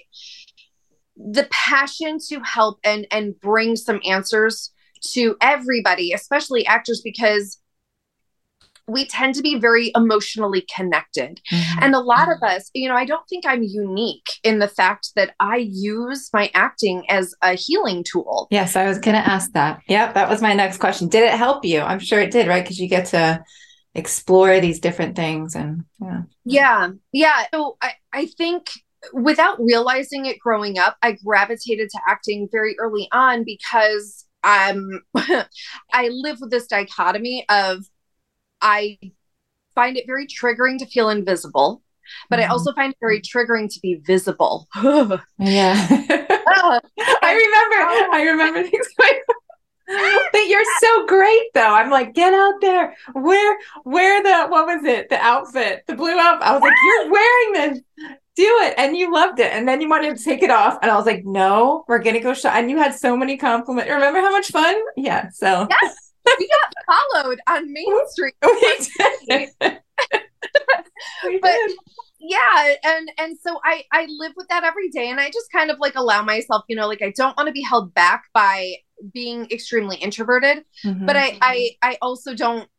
the 1.17 1.47
passion 1.51 2.17
to 2.29 2.39
help 2.41 2.79
and 2.83 3.05
and 3.11 3.39
bring 3.39 3.75
some 3.75 4.01
answers 4.05 4.71
to 5.13 5.35
everybody 5.41 6.13
especially 6.13 6.65
actors 6.65 7.01
because 7.03 7.59
we 8.87 9.05
tend 9.05 9.35
to 9.35 9.41
be 9.41 9.59
very 9.59 9.91
emotionally 9.95 10.65
connected. 10.73 11.39
Mm-hmm. 11.51 11.79
And 11.81 11.95
a 11.95 11.99
lot 11.99 12.31
of 12.31 12.41
us, 12.41 12.69
you 12.73 12.89
know, 12.89 12.95
I 12.95 13.05
don't 13.05 13.27
think 13.29 13.45
I'm 13.45 13.63
unique 13.63 14.27
in 14.43 14.59
the 14.59 14.67
fact 14.67 15.11
that 15.15 15.35
I 15.39 15.67
use 15.69 16.29
my 16.33 16.51
acting 16.53 17.03
as 17.09 17.33
a 17.41 17.53
healing 17.53 18.03
tool. 18.03 18.47
Yes, 18.51 18.75
I 18.75 18.87
was 18.87 18.99
going 18.99 19.15
to 19.15 19.27
ask 19.27 19.51
that. 19.53 19.81
Yep, 19.87 20.13
that 20.13 20.29
was 20.29 20.41
my 20.41 20.53
next 20.53 20.77
question. 20.77 21.07
Did 21.07 21.23
it 21.23 21.37
help 21.37 21.65
you? 21.65 21.81
I'm 21.81 21.99
sure 21.99 22.19
it 22.19 22.31
did, 22.31 22.47
right? 22.47 22.63
Because 22.63 22.79
you 22.79 22.87
get 22.87 23.07
to 23.07 23.43
explore 23.93 24.59
these 24.59 24.79
different 24.79 25.15
things 25.15 25.55
and 25.55 25.83
yeah. 26.01 26.21
Yeah. 26.45 26.89
Yeah. 27.11 27.43
So 27.53 27.77
I, 27.81 27.93
I 28.13 28.25
think 28.25 28.69
without 29.13 29.59
realizing 29.59 30.25
it 30.25 30.39
growing 30.39 30.77
up, 30.77 30.97
I 31.01 31.13
gravitated 31.13 31.89
to 31.89 31.99
acting 32.07 32.47
very 32.51 32.75
early 32.79 33.07
on 33.11 33.43
because 33.43 34.25
I'm 34.43 35.01
I 35.15 36.09
live 36.09 36.39
with 36.41 36.51
this 36.51 36.67
dichotomy 36.67 37.45
of 37.49 37.85
I 38.61 38.97
find 39.75 39.97
it 39.97 40.05
very 40.05 40.27
triggering 40.27 40.77
to 40.79 40.85
feel 40.85 41.09
invisible, 41.09 41.81
but 42.29 42.39
mm-hmm. 42.39 42.49
I 42.49 42.51
also 42.51 42.73
find 42.73 42.93
it 42.93 42.97
very 42.99 43.21
triggering 43.21 43.73
to 43.73 43.79
be 43.79 43.95
visible. 43.95 44.67
yeah. 44.75 45.87
I 47.23 47.33
remember 47.33 48.13
I 48.13 48.23
remember 48.27 48.63
things 48.69 48.87
going 48.99 49.19
but 50.31 50.47
you're 50.47 50.63
so 50.79 51.05
great 51.05 51.53
though. 51.53 51.75
I'm 51.75 51.89
like, 51.89 52.13
get 52.13 52.33
out 52.33 52.61
there. 52.61 52.95
Wear 53.13 53.57
wear 53.83 54.23
the 54.23 54.47
what 54.47 54.65
was 54.65 54.85
it? 54.85 55.09
The 55.09 55.17
outfit, 55.17 55.83
the 55.85 55.95
blue 55.95 56.17
outfit. 56.17 56.47
I 56.47 56.53
was 56.53 56.61
like, 56.61 56.73
you're 56.85 57.11
wearing 57.11 57.53
this 57.53 57.81
do 58.35 58.59
it. 58.61 58.73
And 58.77 58.95
you 58.95 59.11
loved 59.11 59.39
it. 59.39 59.51
And 59.51 59.67
then 59.67 59.81
you 59.81 59.89
wanted 59.89 60.17
to 60.17 60.23
take 60.23 60.43
it 60.43 60.51
off. 60.51 60.77
And 60.81 60.89
I 60.89 60.95
was 60.95 61.05
like, 61.05 61.25
no, 61.25 61.83
we're 61.87 61.99
going 61.99 62.15
to 62.15 62.21
go 62.21 62.33
shop. 62.33 62.55
And 62.55 62.69
you 62.69 62.77
had 62.77 62.95
so 62.95 63.17
many 63.17 63.37
compliments. 63.37 63.91
Remember 63.91 64.19
how 64.19 64.31
much 64.31 64.47
fun? 64.47 64.75
Yeah. 64.95 65.29
So, 65.29 65.67
yes, 65.69 66.10
we 66.39 66.49
got 66.49 66.97
followed 67.13 67.39
on 67.47 67.71
Main 67.71 68.07
Street. 68.09 68.35
we 68.43 68.77
did. 69.27 69.49
we 71.25 71.39
but 71.39 71.55
yeah. 72.19 72.75
And, 72.83 73.11
and 73.17 73.37
so 73.39 73.59
I, 73.63 73.83
I 73.91 74.05
live 74.07 74.33
with 74.35 74.47
that 74.49 74.63
every 74.63 74.89
day. 74.89 75.09
And 75.09 75.19
I 75.19 75.27
just 75.29 75.51
kind 75.51 75.71
of 75.71 75.79
like 75.79 75.95
allow 75.95 76.23
myself, 76.23 76.63
you 76.67 76.75
know, 76.75 76.87
like 76.87 77.01
I 77.01 77.11
don't 77.15 77.35
want 77.35 77.47
to 77.47 77.53
be 77.53 77.63
held 77.63 77.93
back 77.93 78.25
by 78.33 78.75
being 79.13 79.49
extremely 79.49 79.97
introverted, 79.97 80.63
mm-hmm. 80.85 81.05
but 81.05 81.15
I, 81.15 81.37
I, 81.41 81.69
I 81.81 81.97
also 82.01 82.35
don't, 82.35 82.69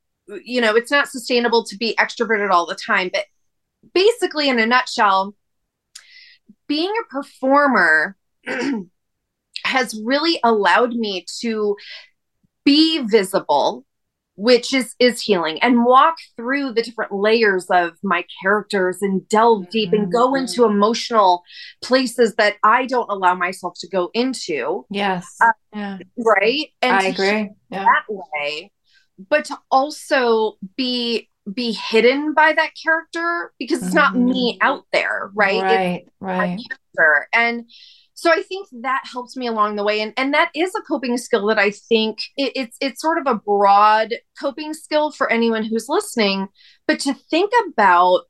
you 0.44 0.61
know, 0.61 0.76
it's 0.76 0.90
not 0.90 1.09
sustainable 1.09 1.64
to 1.64 1.76
be 1.76 1.97
extroverted 1.97 2.50
all 2.50 2.66
the 2.66 2.76
time. 2.76 3.11
But 3.12 3.25
basically, 3.92 4.49
in 4.49 4.61
a 4.61 4.66
nutshell, 4.66 5.35
being 6.68 6.92
a 7.02 7.09
performer 7.12 8.16
has 9.64 10.00
really 10.04 10.38
allowed 10.44 10.94
me 10.94 11.26
to 11.40 11.76
be 12.64 12.99
visible 13.07 13.85
which 14.35 14.73
is 14.73 14.95
is 14.99 15.21
healing 15.21 15.59
and 15.62 15.85
walk 15.85 16.16
through 16.37 16.73
the 16.73 16.83
different 16.83 17.12
layers 17.12 17.66
of 17.71 17.92
my 18.02 18.25
characters 18.42 18.99
and 19.02 19.28
delve 19.28 19.69
deep 19.71 19.92
and 19.92 20.11
go 20.12 20.28
mm-hmm. 20.28 20.42
into 20.42 20.64
emotional 20.64 21.42
places 21.83 22.35
that 22.37 22.57
I 22.64 22.87
don't 22.87 23.11
allow 23.11 23.35
myself 23.35 23.75
to 23.81 23.88
go 23.88 24.11
into. 24.14 24.87
Yes. 24.90 25.26
Uh, 25.40 25.52
yeah. 25.75 25.99
Right? 26.16 26.69
And 26.81 26.97
I 26.97 27.09
agree. 27.09 27.50
Yeah. 27.71 27.85
That 27.85 28.04
way. 28.09 28.73
But 29.28 29.45
to 29.47 29.59
also 29.71 30.54
be 30.76 31.28
be 31.52 31.73
hidden 31.73 32.35
by 32.35 32.52
that 32.52 32.71
character 32.83 33.52
because 33.59 33.78
it's 33.78 33.95
mm-hmm. 33.95 33.97
not 33.97 34.16
me 34.16 34.54
mm-hmm. 34.54 34.66
out 34.66 34.85
there, 34.92 35.31
right? 35.35 35.62
Right, 35.62 36.02
it's 36.07 36.11
right. 36.21 36.59
Character. 36.97 37.28
And 37.35 37.71
so 38.23 38.31
I 38.31 38.41
think 38.43 38.69
that 38.83 39.02
helps 39.12 39.37
me 39.37 39.49
along 39.49 39.75
the 39.75 39.83
way, 39.83 40.00
and 40.00 40.12
and 40.17 40.33
that 40.33 40.52
is 40.55 40.73
a 40.76 40.83
coping 40.83 41.19
skill 41.19 41.49
that 41.49 41.59
I 41.59 41.73
think 41.73 42.21
it, 42.37 42.52
it's 42.55 42.76
it's 42.81 43.02
sort 43.02 43.19
of 43.19 43.26
a 43.26 43.35
broad 43.35 44.14
coping 44.38 44.75
skill 44.75 45.11
for 45.11 45.29
anyone 45.29 45.64
who's 45.64 45.88
listening. 45.88 46.47
But 46.87 47.00
to 47.00 47.14
think 47.14 47.50
about 47.67 48.21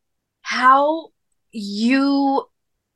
how 0.40 1.08
you 1.50 2.46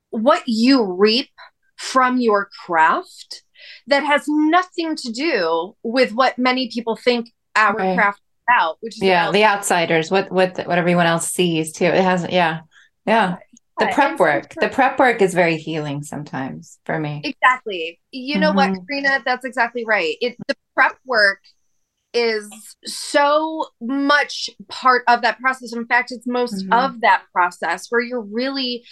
what 0.09 0.45
you 0.47 0.91
reap 0.91 1.29
from 1.77 2.19
your 2.19 2.49
craft 2.65 3.43
that 3.89 4.03
has 4.03 4.25
nothing 4.27 4.97
to 4.97 5.13
do 5.13 5.77
with 5.83 6.15
what 6.15 6.39
many 6.39 6.71
people 6.71 6.97
think 6.97 7.29
our 7.57 7.75
right. 7.75 7.95
craft 7.95 8.23
out, 8.51 8.79
which 8.81 8.95
is 8.95 9.03
yeah, 9.03 9.31
the 9.31 9.45
outsiders, 9.45 10.11
what 10.11 10.33
what 10.33 10.57
what 10.67 10.79
everyone 10.79 11.05
else 11.05 11.29
sees 11.29 11.75
too. 11.75 11.85
It 11.85 12.03
hasn't, 12.03 12.33
yeah, 12.33 12.61
yeah. 13.05 13.37
The 13.79 13.91
prep 13.93 14.19
work, 14.19 14.55
the 14.59 14.69
prep 14.69 14.99
work 14.99 15.21
is 15.21 15.35
very 15.35 15.59
healing 15.59 16.03
sometimes 16.03 16.79
for 16.87 16.99
me. 16.99 17.21
Exactly. 17.25 18.01
You 18.11 18.39
know 18.39 18.53
mm-hmm. 18.53 18.75
what, 18.75 18.89
Karina? 18.89 19.23
That's 19.25 19.45
exactly 19.45 19.85
right. 19.87 20.17
It 20.21 20.37
the 20.49 20.57
prep 20.75 20.97
work 21.05 21.41
is 22.15 22.49
so 22.87 23.67
much 23.81 24.49
part 24.69 25.05
of 25.09 25.21
that 25.23 25.39
process. 25.39 25.75
In 25.75 25.87
fact, 25.87 26.11
it's 26.11 26.27
most 26.27 26.65
mm-hmm. 26.65 26.73
of 26.73 27.03
that 27.03 27.25
process 27.33 27.87
where 27.91 28.01
you're 28.01 28.23
really 28.23 28.83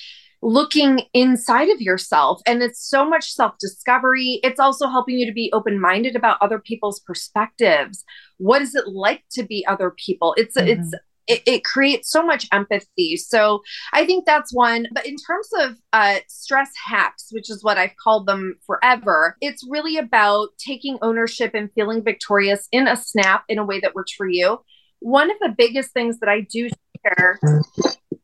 looking 0.43 1.01
inside 1.15 1.71
of 1.71 1.81
yourself 1.81 2.43
and 2.45 2.63
it's 2.63 2.87
so 2.87 3.09
much 3.09 3.33
self 3.33 3.55
discovery 3.59 4.41
it's 4.43 4.61
also 4.61 4.89
helping 4.89 5.19
you 5.19 5.25
to 5.25 5.33
be 5.33 5.51
open 5.55 5.81
minded 5.81 6.15
about 6.15 6.37
other 6.43 6.59
people's 6.59 7.01
perspectives 7.01 8.05
what 8.37 8.61
is 8.61 8.75
it 8.75 8.87
like 8.87 9.25
to 9.31 9.43
be 9.43 9.65
other 9.67 9.95
people 9.97 10.35
it's 10.37 10.55
mm-hmm. 10.55 10.83
it's 10.83 10.95
it, 11.27 11.43
it, 11.47 11.65
creates 11.65 12.11
so 12.11 12.23
much 12.23 12.47
empathy 12.53 13.17
so 13.17 13.63
i 13.93 14.05
think 14.05 14.27
that's 14.27 14.53
one 14.55 14.87
but 14.93 15.07
in 15.07 15.17
terms 15.17 15.49
of 15.61 15.77
uh, 15.93 16.17
stress 16.29 16.71
hacks 16.87 17.29
which 17.33 17.51
is 17.51 17.63
what 17.63 17.79
i've 17.79 17.97
called 18.03 18.27
them 18.27 18.57
forever 18.67 19.37
it's 19.41 19.67
really 19.69 19.97
about 19.97 20.49
taking 20.59 20.99
ownership 21.03 21.53
and 21.55 21.71
feeling 21.75 22.03
victorious 22.03 22.69
in 22.73 22.87
a 22.89 22.97
snap 22.97 23.45
in 23.49 23.59
a 23.59 23.65
way 23.65 23.81
that 23.81 23.95
works 23.95 24.13
for 24.13 24.29
you 24.29 24.59
one 25.01 25.31
of 25.31 25.37
the 25.41 25.55
biggest 25.57 25.93
things 25.93 26.19
that 26.21 26.29
i 26.29 26.41
do 26.41 26.69
share 27.05 27.41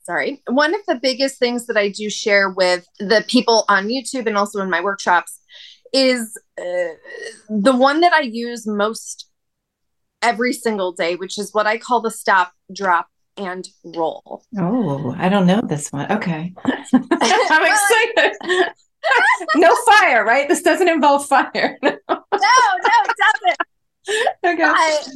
sorry. 0.03 0.43
One 0.49 0.75
of 0.75 0.81
the 0.89 0.99
biggest 1.01 1.39
things 1.39 1.67
that 1.67 1.77
I 1.77 1.89
do 1.89 2.11
share 2.11 2.51
with 2.51 2.85
the 2.99 3.25
people 3.29 3.65
on 3.69 3.89
YouTube 3.89 4.27
and 4.27 4.37
also 4.37 4.61
in 4.61 4.69
my 4.69 4.81
workshops 4.81 5.39
is 5.93 6.37
uh, 6.59 6.95
the 7.49 7.75
one 7.77 8.01
that 8.01 8.13
I 8.13 8.23
use 8.23 8.67
most 8.67 9.30
every 10.23 10.53
single 10.53 10.93
day, 10.93 11.17
which 11.17 11.39
is 11.39 11.53
what 11.53 11.67
I 11.67 11.79
call 11.79 12.01
the 12.01 12.11
stop, 12.11 12.53
drop, 12.73 13.09
and 13.37 13.67
roll. 13.85 14.45
Oh, 14.59 15.15
I 15.19 15.29
don't 15.29 15.47
know 15.47 15.61
this 15.63 15.91
one. 15.93 16.11
Okay. 16.13 16.55
I'm 16.65 17.73
excited. 17.73 18.73
no 19.57 19.75
fire, 19.87 20.25
right? 20.25 20.49
This 20.49 20.63
doesn't 20.63 20.89
involve 20.89 21.27
fire. 21.27 21.79
no, 21.83 21.91
no, 21.91 21.97
it 22.33 23.17
doesn't. 23.17 23.57
Okay. 24.45 24.57
But 24.57 25.09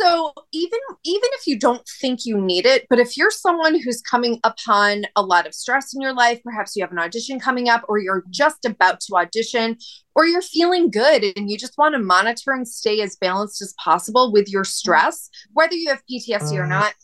so 0.00 0.32
even 0.52 0.78
even 1.04 1.28
if 1.34 1.46
you 1.46 1.58
don't 1.58 1.86
think 2.00 2.24
you 2.24 2.40
need 2.40 2.64
it 2.64 2.86
but 2.88 2.98
if 2.98 3.16
you're 3.16 3.30
someone 3.30 3.78
who's 3.80 4.00
coming 4.00 4.40
upon 4.44 5.04
a 5.16 5.22
lot 5.22 5.46
of 5.46 5.54
stress 5.54 5.94
in 5.94 6.00
your 6.00 6.14
life 6.14 6.40
perhaps 6.42 6.74
you 6.74 6.82
have 6.82 6.92
an 6.92 6.98
audition 6.98 7.38
coming 7.38 7.68
up 7.68 7.82
or 7.88 7.98
you're 7.98 8.24
just 8.30 8.64
about 8.64 9.00
to 9.00 9.16
audition 9.16 9.76
or 10.14 10.26
you're 10.26 10.42
feeling 10.42 10.90
good 10.90 11.24
and 11.36 11.50
you 11.50 11.58
just 11.58 11.76
want 11.78 11.94
to 11.94 11.98
monitor 11.98 12.52
and 12.52 12.66
stay 12.66 13.00
as 13.00 13.16
balanced 13.16 13.60
as 13.62 13.74
possible 13.82 14.32
with 14.32 14.48
your 14.48 14.64
stress 14.64 15.28
whether 15.52 15.74
you 15.74 15.88
have 15.88 16.02
PTSD 16.10 16.56
or 16.56 16.64
uh-huh. 16.64 16.80
not 16.80 16.94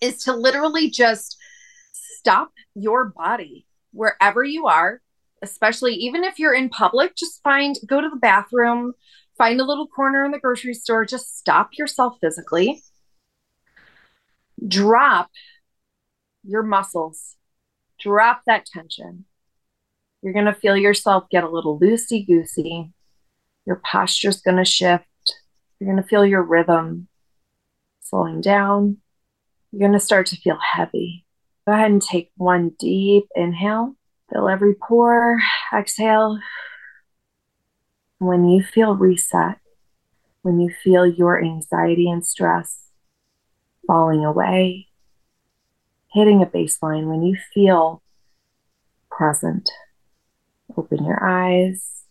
is 0.00 0.24
to 0.24 0.34
literally 0.34 0.90
just 0.90 1.36
stop 1.92 2.50
your 2.74 3.06
body 3.06 3.66
wherever 3.92 4.44
you 4.44 4.66
are 4.66 5.00
especially 5.42 5.94
even 5.94 6.22
if 6.22 6.38
you're 6.38 6.54
in 6.54 6.68
public 6.68 7.16
just 7.16 7.42
find 7.42 7.76
go 7.86 8.00
to 8.00 8.10
the 8.10 8.16
bathroom 8.16 8.92
find 9.40 9.58
a 9.58 9.64
little 9.64 9.86
corner 9.86 10.22
in 10.22 10.32
the 10.32 10.38
grocery 10.38 10.74
store, 10.74 11.06
just 11.06 11.38
stop 11.38 11.70
yourself 11.72 12.18
physically, 12.20 12.82
drop 14.68 15.30
your 16.44 16.62
muscles, 16.62 17.36
drop 17.98 18.42
that 18.46 18.66
tension. 18.66 19.24
You're 20.20 20.34
going 20.34 20.44
to 20.44 20.52
feel 20.52 20.76
yourself 20.76 21.24
get 21.30 21.42
a 21.42 21.48
little 21.48 21.80
loosey 21.80 22.26
goosey. 22.26 22.92
Your 23.64 23.76
posture's 23.76 24.42
going 24.42 24.58
to 24.58 24.64
shift. 24.66 25.06
You're 25.78 25.90
going 25.90 26.02
to 26.02 26.06
feel 26.06 26.26
your 26.26 26.42
rhythm 26.42 27.08
slowing 28.00 28.42
down. 28.42 28.98
You're 29.72 29.88
going 29.88 29.98
to 29.98 30.04
start 30.04 30.26
to 30.26 30.36
feel 30.36 30.58
heavy. 30.74 31.24
Go 31.66 31.72
ahead 31.72 31.90
and 31.90 32.02
take 32.02 32.30
one 32.36 32.72
deep 32.78 33.24
inhale. 33.34 33.96
Fill 34.30 34.50
every 34.50 34.74
pore. 34.74 35.38
Exhale. 35.74 36.38
When 38.20 38.46
you 38.50 38.62
feel 38.62 38.96
reset, 38.96 39.56
when 40.42 40.60
you 40.60 40.68
feel 40.68 41.06
your 41.06 41.42
anxiety 41.42 42.10
and 42.10 42.24
stress 42.24 42.90
falling 43.86 44.26
away, 44.26 44.88
hitting 46.12 46.42
a 46.42 46.46
baseline, 46.46 47.08
when 47.08 47.22
you 47.22 47.38
feel 47.54 48.02
present, 49.10 49.70
open 50.76 51.02
your 51.02 51.24
eyes 51.24 52.04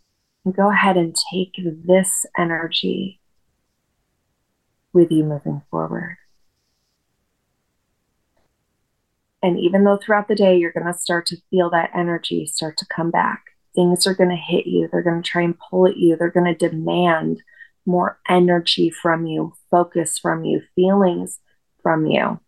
and 0.43 0.55
go 0.55 0.71
ahead 0.71 0.97
and 0.97 1.15
take 1.31 1.53
this 1.85 2.25
energy 2.35 3.19
with 4.91 5.11
you 5.11 5.23
moving 5.23 5.61
forward. 5.69 6.17
And 9.43 9.59
even 9.59 9.83
though 9.83 9.97
throughout 9.97 10.27
the 10.27 10.33
day 10.33 10.57
you're 10.57 10.71
going 10.71 10.91
to 10.91 10.99
start 10.99 11.27
to 11.27 11.37
feel 11.51 11.69
that 11.69 11.91
energy 11.93 12.47
start 12.47 12.77
to 12.77 12.85
come 12.87 13.11
back, 13.11 13.43
things 13.75 14.07
are 14.07 14.15
going 14.15 14.29
to 14.29 14.35
hit 14.35 14.67
you. 14.67 14.87
They're 14.91 15.03
going 15.03 15.21
to 15.21 15.29
try 15.29 15.41
and 15.41 15.57
pull 15.57 15.87
at 15.87 15.97
you. 15.97 16.15
They're 16.15 16.29
going 16.29 16.53
to 16.53 16.69
demand 16.69 17.41
more 17.85 18.19
energy 18.27 18.89
from 18.89 19.25
you, 19.25 19.53
focus 19.71 20.17
from 20.17 20.43
you, 20.43 20.61
feelings 20.75 21.39
from 21.81 22.05
you 22.05 22.39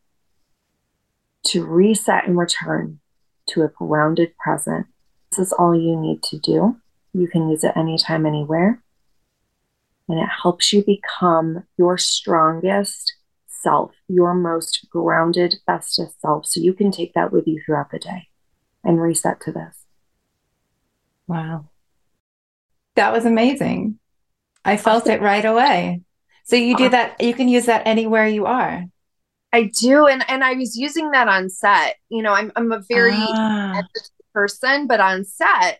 to 1.43 1.65
reset 1.65 2.27
and 2.27 2.37
return 2.37 2.99
to 3.47 3.63
a 3.63 3.67
grounded 3.69 4.33
present. 4.37 4.87
This 5.31 5.39
is 5.39 5.53
all 5.53 5.75
you 5.75 5.99
need 5.99 6.21
to 6.23 6.37
do. 6.37 6.77
You 7.13 7.27
can 7.27 7.49
use 7.49 7.63
it 7.63 7.75
anytime, 7.75 8.25
anywhere. 8.25 8.81
And 10.07 10.19
it 10.19 10.29
helps 10.43 10.73
you 10.73 10.83
become 10.83 11.63
your 11.77 11.97
strongest 11.97 13.13
self, 13.47 13.91
your 14.07 14.33
most 14.33 14.87
grounded, 14.89 15.55
bestest 15.65 16.21
self. 16.21 16.45
So 16.45 16.59
you 16.59 16.73
can 16.73 16.91
take 16.91 17.13
that 17.13 17.31
with 17.31 17.47
you 17.47 17.61
throughout 17.65 17.91
the 17.91 17.99
day 17.99 18.27
and 18.83 19.01
reset 19.01 19.39
to 19.41 19.51
this. 19.51 19.80
Wow. 21.31 21.69
That 22.95 23.13
was 23.13 23.25
amazing. 23.25 23.99
I 24.65 24.77
felt 24.77 25.07
it 25.07 25.21
right 25.21 25.45
away. 25.45 26.01
So 26.43 26.55
you 26.55 26.75
do 26.75 26.89
that, 26.89 27.21
you 27.21 27.33
can 27.33 27.47
use 27.47 27.65
that 27.67 27.87
anywhere 27.87 28.27
you 28.27 28.45
are. 28.45 28.85
I 29.53 29.71
do. 29.79 30.07
And 30.07 30.23
and 30.29 30.43
I 30.43 30.53
was 30.53 30.77
using 30.77 31.11
that 31.11 31.27
on 31.27 31.49
set. 31.49 31.95
You 32.09 32.21
know, 32.21 32.33
I'm 32.33 32.51
I'm 32.55 32.71
a 32.71 32.81
very 32.89 33.15
ah. 33.15 33.81
person, 34.33 34.87
but 34.87 34.99
on 34.99 35.25
set, 35.25 35.79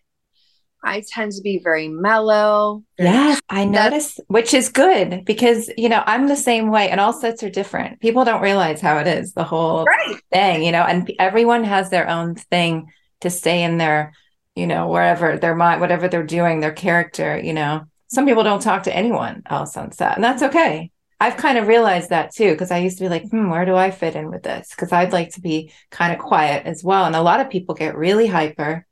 I 0.84 1.04
tend 1.06 1.32
to 1.32 1.42
be 1.42 1.60
very 1.62 1.88
mellow. 1.88 2.82
yes, 2.98 3.40
I 3.48 3.64
notice, 3.64 4.18
which 4.26 4.52
is 4.52 4.68
good 4.68 5.24
because, 5.24 5.70
you 5.76 5.88
know, 5.88 6.02
I'm 6.06 6.28
the 6.28 6.36
same 6.36 6.70
way 6.70 6.90
and 6.90 7.00
all 7.00 7.12
sets 7.12 7.42
are 7.42 7.50
different. 7.50 8.00
People 8.00 8.24
don't 8.24 8.42
realize 8.42 8.80
how 8.80 8.98
it 8.98 9.06
is, 9.06 9.32
the 9.32 9.44
whole 9.44 9.84
right. 9.84 10.20
thing, 10.32 10.64
you 10.64 10.72
know, 10.72 10.82
and 10.82 11.12
everyone 11.18 11.64
has 11.64 11.90
their 11.90 12.08
own 12.08 12.34
thing 12.34 12.90
to 13.20 13.30
stay 13.30 13.62
in 13.62 13.78
their, 13.78 14.12
you 14.54 14.66
know, 14.66 14.88
wherever 14.88 15.38
their 15.38 15.54
mind, 15.54 15.80
whatever 15.80 16.08
they're 16.08 16.22
doing, 16.22 16.60
their 16.60 16.72
character, 16.72 17.38
you 17.38 17.52
know. 17.52 17.82
Some 18.08 18.26
people 18.26 18.42
don't 18.42 18.60
talk 18.60 18.82
to 18.84 18.94
anyone 18.94 19.42
else 19.46 19.76
on 19.76 19.92
set, 19.92 20.16
and 20.16 20.24
that's 20.24 20.42
okay. 20.42 20.90
I've 21.22 21.36
kind 21.36 21.56
of 21.56 21.68
realized 21.68 22.10
that 22.10 22.34
too, 22.34 22.50
because 22.50 22.72
I 22.72 22.78
used 22.78 22.98
to 22.98 23.04
be 23.04 23.08
like, 23.08 23.30
hmm, 23.30 23.48
where 23.48 23.64
do 23.64 23.76
I 23.76 23.92
fit 23.92 24.16
in 24.16 24.28
with 24.28 24.42
this? 24.42 24.70
Because 24.70 24.90
I'd 24.90 25.12
like 25.12 25.30
to 25.34 25.40
be 25.40 25.72
kind 25.90 26.12
of 26.12 26.18
quiet 26.18 26.66
as 26.66 26.82
well. 26.82 27.04
And 27.04 27.14
a 27.14 27.22
lot 27.22 27.38
of 27.38 27.48
people 27.48 27.76
get 27.76 27.96
really 27.96 28.26
hyper 28.26 28.84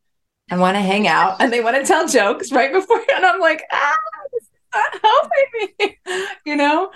and 0.48 0.60
want 0.60 0.76
to 0.76 0.80
hang 0.80 1.08
out 1.08 1.40
and 1.40 1.52
they 1.52 1.60
want 1.60 1.74
to 1.76 1.84
tell 1.84 2.06
jokes 2.06 2.52
right 2.52 2.72
before 2.72 3.02
and 3.16 3.26
I'm 3.26 3.40
like, 3.40 3.64
ah, 3.72 3.96
this 4.32 4.42
is 4.44 4.48
not 4.72 5.00
helping 5.02 5.68
me. 5.80 6.26
you 6.46 6.54
know? 6.54 6.92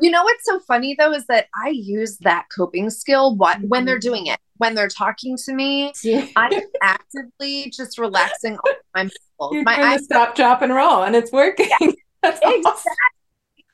You 0.00 0.10
know 0.10 0.22
what's 0.22 0.44
so 0.44 0.58
funny 0.60 0.96
though 0.98 1.12
is 1.12 1.26
that 1.26 1.48
I 1.62 1.68
use 1.68 2.16
that 2.18 2.46
coping 2.54 2.88
skill 2.90 3.36
what 3.36 3.60
when 3.62 3.84
they're 3.84 3.96
mm-hmm. 3.96 4.08
doing 4.08 4.26
it. 4.26 4.40
When 4.56 4.74
they're 4.74 4.88
talking 4.88 5.36
to 5.44 5.52
me, 5.52 5.92
I'm 6.36 6.62
actively 6.82 7.70
just 7.70 7.98
relaxing 7.98 8.56
all 8.56 8.74
my 8.94 9.04
muscles. 9.04 9.54
You're 9.54 9.62
my 9.64 9.82
eyes 9.82 10.04
stop, 10.04 10.36
drop, 10.36 10.62
and 10.62 10.72
roll, 10.72 11.02
and 11.02 11.16
it's 11.16 11.32
working. 11.32 11.68
That's 12.22 12.38
exactly. 12.38 12.62
Awesome. 12.64 12.92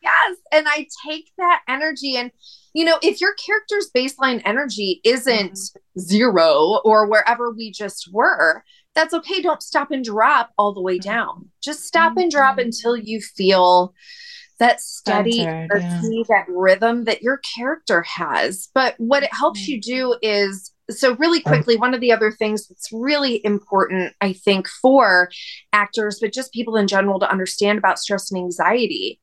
Yes. 0.02 0.38
And 0.52 0.66
I 0.68 0.86
take 1.06 1.30
that 1.36 1.60
energy 1.68 2.16
and 2.16 2.30
you 2.74 2.84
know, 2.84 2.98
if 3.02 3.20
your 3.20 3.34
character's 3.34 3.90
baseline 3.94 4.40
energy 4.44 5.00
isn't 5.04 5.52
mm-hmm. 5.52 6.00
zero 6.00 6.80
or 6.84 7.08
wherever 7.08 7.50
we 7.50 7.72
just 7.72 8.08
were, 8.12 8.62
that's 8.94 9.14
okay. 9.14 9.42
Don't 9.42 9.62
stop 9.62 9.90
and 9.90 10.04
drop 10.04 10.50
all 10.58 10.72
the 10.74 10.80
way 10.80 10.98
down. 10.98 11.48
Just 11.62 11.84
stop 11.84 12.12
mm-hmm. 12.12 12.20
and 12.20 12.30
drop 12.30 12.52
mm-hmm. 12.56 12.66
until 12.66 12.96
you 12.96 13.20
feel 13.20 13.94
that 14.58 14.80
steady 14.80 15.44
Centered, 15.44 15.82
yeah. 15.82 16.22
that 16.28 16.46
rhythm 16.48 17.04
that 17.04 17.22
your 17.22 17.38
character 17.38 18.02
has. 18.02 18.68
But 18.74 18.94
what 18.98 19.22
it 19.22 19.32
helps 19.32 19.62
mm-hmm. 19.62 19.72
you 19.72 19.80
do 19.80 20.16
is 20.22 20.72
so 20.90 21.14
really 21.16 21.40
quickly 21.40 21.76
one 21.76 21.94
of 21.94 22.00
the 22.00 22.12
other 22.12 22.30
things 22.30 22.66
that's 22.66 22.88
really 22.92 23.44
important 23.44 24.14
i 24.20 24.32
think 24.32 24.66
for 24.66 25.30
actors 25.72 26.18
but 26.20 26.32
just 26.32 26.52
people 26.52 26.76
in 26.76 26.86
general 26.86 27.20
to 27.20 27.30
understand 27.30 27.78
about 27.78 27.98
stress 27.98 28.30
and 28.30 28.40
anxiety 28.40 29.20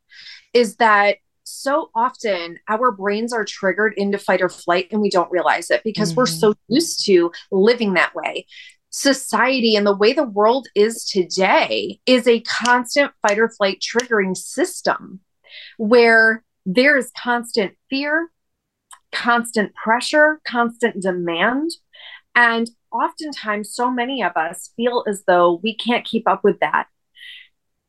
is 0.53 0.75
that 0.75 1.17
so 1.43 1.89
often 1.95 2.59
our 2.67 2.91
brains 2.91 3.31
are 3.31 3.45
triggered 3.45 3.93
into 3.97 4.17
fight 4.17 4.41
or 4.41 4.49
flight 4.49 4.87
and 4.91 5.01
we 5.01 5.09
don't 5.09 5.31
realize 5.31 5.69
it 5.69 5.81
because 5.83 6.11
mm-hmm. 6.11 6.21
we're 6.21 6.25
so 6.25 6.53
used 6.67 7.05
to 7.05 7.31
living 7.51 7.93
that 7.93 8.13
way 8.15 8.45
society 8.89 9.75
and 9.75 9.85
the 9.85 9.95
way 9.95 10.13
the 10.13 10.23
world 10.23 10.67
is 10.73 11.03
today 11.03 11.99
is 12.05 12.27
a 12.27 12.39
constant 12.41 13.11
fight 13.21 13.37
or 13.37 13.49
flight 13.49 13.81
triggering 13.81 14.37
system 14.37 15.19
where 15.77 16.43
there 16.65 16.97
is 16.97 17.11
constant 17.21 17.73
fear, 17.89 18.31
constant 19.11 19.73
pressure, 19.75 20.41
constant 20.47 21.01
demand. 21.01 21.71
And 22.35 22.69
oftentimes, 22.91 23.73
so 23.73 23.89
many 23.89 24.23
of 24.23 24.35
us 24.35 24.71
feel 24.75 25.03
as 25.07 25.23
though 25.27 25.59
we 25.63 25.75
can't 25.75 26.05
keep 26.05 26.27
up 26.27 26.43
with 26.43 26.59
that. 26.59 26.87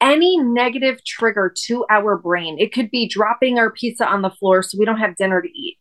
Any 0.00 0.36
negative 0.38 1.02
trigger 1.04 1.52
to 1.66 1.86
our 1.90 2.18
brain, 2.18 2.58
it 2.58 2.72
could 2.72 2.90
be 2.90 3.08
dropping 3.08 3.58
our 3.58 3.70
pizza 3.70 4.06
on 4.06 4.22
the 4.22 4.30
floor 4.30 4.62
so 4.62 4.78
we 4.78 4.84
don't 4.84 4.98
have 4.98 5.16
dinner 5.16 5.40
to 5.40 5.48
eat. 5.48 5.78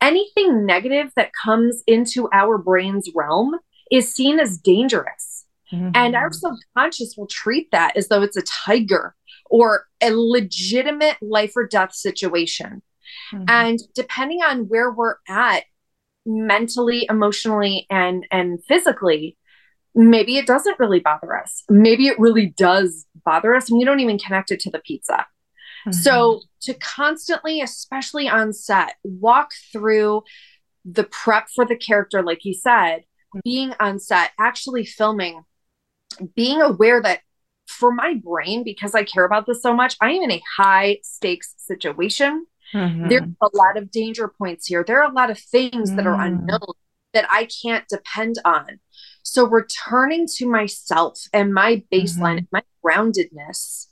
Anything 0.00 0.66
negative 0.66 1.12
that 1.16 1.30
comes 1.44 1.82
into 1.86 2.28
our 2.32 2.58
brain's 2.58 3.08
realm 3.14 3.54
is 3.90 4.12
seen 4.12 4.38
as 4.38 4.58
dangerous. 4.58 5.46
Mm-hmm. 5.72 5.90
And 5.94 6.14
our 6.14 6.30
subconscious 6.30 7.14
will 7.16 7.26
treat 7.26 7.70
that 7.72 7.96
as 7.96 8.08
though 8.08 8.22
it's 8.22 8.36
a 8.36 8.42
tiger 8.42 9.14
or 9.54 9.86
a 10.00 10.10
legitimate 10.10 11.16
life 11.22 11.52
or 11.54 11.64
death 11.64 11.94
situation. 11.94 12.82
Mm-hmm. 13.32 13.44
And 13.46 13.78
depending 13.94 14.40
on 14.42 14.64
where 14.64 14.90
we're 14.90 15.14
at 15.28 15.62
mentally, 16.26 17.06
emotionally, 17.08 17.86
and 17.88 18.26
and 18.32 18.58
physically, 18.64 19.36
maybe 19.94 20.38
it 20.38 20.48
doesn't 20.48 20.80
really 20.80 20.98
bother 20.98 21.38
us. 21.38 21.62
Maybe 21.70 22.08
it 22.08 22.18
really 22.18 22.46
does 22.46 23.06
bother 23.24 23.54
us 23.54 23.70
and 23.70 23.78
we 23.78 23.84
don't 23.84 24.00
even 24.00 24.18
connect 24.18 24.50
it 24.50 24.58
to 24.60 24.72
the 24.72 24.80
pizza. 24.80 25.24
Mm-hmm. 25.86 25.92
So 25.92 26.40
to 26.62 26.74
constantly, 26.74 27.60
especially 27.60 28.28
on 28.28 28.52
set, 28.52 28.96
walk 29.04 29.52
through 29.72 30.24
the 30.84 31.04
prep 31.04 31.46
for 31.54 31.64
the 31.64 31.76
character, 31.76 32.24
like 32.24 32.44
you 32.44 32.54
said, 32.54 33.04
being 33.44 33.72
on 33.78 34.00
set, 34.00 34.32
actually 34.36 34.84
filming, 34.84 35.44
being 36.34 36.60
aware 36.60 37.00
that 37.00 37.20
for 37.74 37.92
my 37.92 38.14
brain, 38.14 38.64
because 38.64 38.94
I 38.94 39.04
care 39.04 39.24
about 39.24 39.46
this 39.46 39.62
so 39.62 39.74
much, 39.74 39.96
I 40.00 40.10
am 40.12 40.22
in 40.22 40.32
a 40.32 40.42
high 40.56 40.98
stakes 41.02 41.54
situation. 41.56 42.46
Mm-hmm. 42.72 43.08
There's 43.08 43.22
a 43.40 43.48
lot 43.54 43.76
of 43.76 43.90
danger 43.90 44.28
points 44.28 44.66
here. 44.66 44.84
There 44.86 45.02
are 45.02 45.10
a 45.10 45.14
lot 45.14 45.30
of 45.30 45.38
things 45.38 45.90
mm. 45.90 45.96
that 45.96 46.06
are 46.06 46.16
mm. 46.16 46.26
unknown 46.26 46.74
that 47.12 47.26
I 47.30 47.48
can't 47.62 47.86
depend 47.88 48.36
on. 48.44 48.80
So 49.22 49.46
returning 49.46 50.26
to 50.36 50.46
myself 50.46 51.20
and 51.32 51.54
my 51.54 51.82
baseline, 51.92 52.46
mm-hmm. 52.46 52.56
my 52.56 52.62
groundedness 52.84 53.86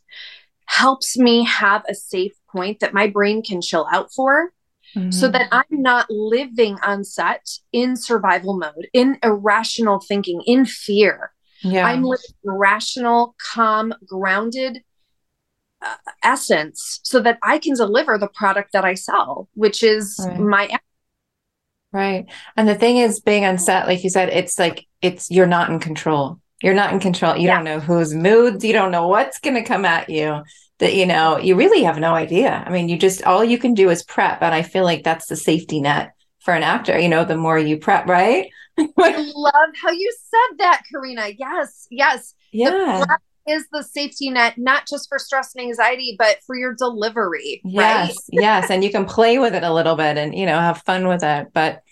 helps 0.67 1.17
me 1.17 1.45
have 1.45 1.85
a 1.89 1.95
safe 1.95 2.33
point 2.51 2.81
that 2.81 2.95
my 2.95 3.07
brain 3.07 3.43
can 3.43 3.61
chill 3.61 3.87
out 3.93 4.13
for 4.13 4.53
mm-hmm. 4.97 5.11
so 5.11 5.29
that 5.29 5.49
I'm 5.53 5.65
not 5.71 6.07
living 6.11 6.79
on 6.83 7.05
set 7.05 7.47
in 7.73 7.97
survival 7.97 8.59
mode, 8.59 8.89
in 8.93 9.19
irrational 9.23 10.01
thinking, 10.01 10.43
in 10.47 10.67
fear. 10.67 11.33
Yeah. 11.63 11.87
I'm 11.87 12.05
rational, 12.45 13.35
calm, 13.53 13.95
grounded 14.07 14.83
uh, 15.81 15.95
essence 16.23 17.01
so 17.03 17.21
that 17.21 17.39
I 17.43 17.59
can 17.59 17.75
deliver 17.75 18.19
the 18.19 18.29
product 18.29 18.73
that 18.73 18.85
I 18.85 18.95
sell, 18.95 19.49
which 19.55 19.83
is 19.83 20.17
right. 20.27 20.39
my 20.39 20.79
Right. 21.93 22.27
And 22.57 22.67
the 22.67 22.75
thing 22.75 22.97
is 22.97 23.21
being 23.21 23.45
on 23.45 23.59
set, 23.59 23.87
like 23.87 24.03
you 24.03 24.09
said, 24.09 24.31
it's 24.31 24.59
like 24.59 24.87
it's 25.03 25.31
you're 25.31 25.47
not 25.47 25.69
in 25.71 25.79
control. 25.79 26.41
You're 26.63 26.75
not 26.75 26.93
in 26.93 27.01
control. 27.01 27.37
You 27.37 27.49
yeah. 27.49 27.57
don't 27.57 27.65
know 27.65 27.81
whose 27.81 28.15
moods, 28.15 28.65
you 28.65 28.73
don't 28.73 28.93
know 28.93 29.09
what's 29.09 29.41
gonna 29.41 29.65
come 29.65 29.85
at 29.85 30.09
you 30.09 30.43
that 30.83 30.97
you 30.97 31.07
know 31.07 31.39
you 31.39 31.55
really 31.55 31.85
have 31.85 32.01
no 32.01 32.13
idea 32.13 32.65
i 32.67 32.71
mean 32.71 32.89
you 32.89 32.99
just 32.99 33.23
all 33.23 33.45
you 33.45 33.57
can 33.57 33.73
do 33.73 33.89
is 33.89 34.03
prep 34.03 34.43
and 34.43 34.53
i 34.53 34.63
feel 34.63 34.83
like 34.83 35.05
that's 35.05 35.27
the 35.27 35.37
safety 35.37 35.81
net 35.81 36.13
for 36.45 36.55
an 36.55 36.63
actor 36.63 36.99
you 36.99 37.09
know 37.09 37.25
the 37.25 37.37
more 37.37 37.59
you 37.59 37.77
prep 37.77 38.07
right 38.07 38.49
i 38.79 39.33
love 39.35 39.71
how 39.81 39.91
you 39.91 40.13
said 40.29 40.59
that 40.59 40.83
karina 40.91 41.29
yes 41.39 41.87
yes 41.91 42.35
yeah 42.53 43.05
is 43.47 43.67
the 43.73 43.83
safety 43.83 44.31
net 44.31 44.55
not 44.57 44.87
just 44.89 45.09
for 45.09 45.19
stress 45.19 45.55
and 45.55 45.65
anxiety 45.65 46.15
but 46.19 46.39
for 46.47 46.57
your 46.57 46.75
delivery 46.75 47.61
yes 47.65 48.09
right? 48.09 48.17
yes 48.31 48.71
and 48.71 48.85
you 48.85 48.91
can 48.91 49.05
play 49.05 49.39
with 49.39 49.55
it 49.55 49.65
a 49.65 49.73
little 49.73 49.97
bit 49.97 50.17
and 50.17 50.35
you 50.35 50.47
know 50.47 50.59
have 50.59 50.83
fun 50.83 51.09
with 51.09 51.23
it 51.23 51.49
but 51.53 51.83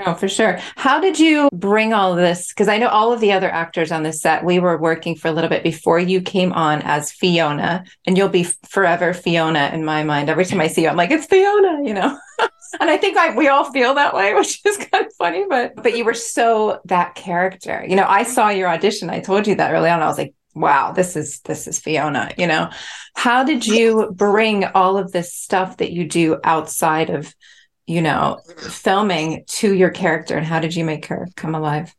No, 0.00 0.14
for 0.14 0.28
sure. 0.28 0.58
How 0.76 1.00
did 1.00 1.18
you 1.18 1.48
bring 1.52 1.92
all 1.92 2.14
this? 2.14 2.48
Because 2.48 2.68
I 2.68 2.78
know 2.78 2.88
all 2.88 3.12
of 3.12 3.20
the 3.20 3.32
other 3.32 3.50
actors 3.50 3.92
on 3.92 4.02
the 4.02 4.12
set, 4.12 4.44
we 4.44 4.58
were 4.58 4.78
working 4.78 5.16
for 5.16 5.28
a 5.28 5.32
little 5.32 5.50
bit 5.50 5.62
before 5.62 5.98
you 5.98 6.20
came 6.20 6.52
on 6.52 6.82
as 6.82 7.10
Fiona, 7.10 7.84
and 8.06 8.16
you'll 8.16 8.28
be 8.28 8.44
forever 8.68 9.12
Fiona 9.14 9.70
in 9.72 9.84
my 9.84 10.02
mind. 10.02 10.28
Every 10.28 10.44
time 10.44 10.60
I 10.60 10.68
see 10.68 10.82
you, 10.82 10.88
I'm 10.88 10.96
like, 10.96 11.10
it's 11.10 11.26
Fiona, 11.26 11.82
you 11.84 11.94
know? 11.94 12.18
and 12.80 12.90
I 12.90 12.96
think 12.96 13.16
I, 13.16 13.34
we 13.34 13.48
all 13.48 13.70
feel 13.72 13.94
that 13.94 14.14
way, 14.14 14.34
which 14.34 14.60
is 14.64 14.76
kind 14.76 15.06
of 15.06 15.12
funny, 15.14 15.44
but, 15.48 15.76
but 15.76 15.96
you 15.96 16.04
were 16.04 16.14
so 16.14 16.80
that 16.86 17.14
character. 17.14 17.84
You 17.86 17.96
know, 17.96 18.06
I 18.06 18.22
saw 18.22 18.48
your 18.48 18.68
audition. 18.68 19.10
I 19.10 19.20
told 19.20 19.46
you 19.46 19.54
that 19.56 19.72
early 19.72 19.90
on. 19.90 20.02
I 20.02 20.06
was 20.06 20.18
like, 20.18 20.34
wow, 20.54 20.92
this 20.92 21.16
is, 21.16 21.40
this 21.40 21.66
is 21.66 21.80
Fiona, 21.80 22.30
you 22.36 22.46
know? 22.46 22.70
How 23.14 23.42
did 23.42 23.66
you 23.66 24.12
bring 24.14 24.64
all 24.64 24.98
of 24.98 25.12
this 25.12 25.32
stuff 25.32 25.78
that 25.78 25.92
you 25.92 26.06
do 26.06 26.38
outside 26.44 27.10
of 27.10 27.34
you 27.86 28.00
know, 28.00 28.40
filming 28.56 29.44
to 29.46 29.74
your 29.74 29.90
character 29.90 30.36
and 30.36 30.46
how 30.46 30.60
did 30.60 30.74
you 30.74 30.84
make 30.84 31.06
her 31.06 31.28
come 31.36 31.54
alive? 31.54 31.94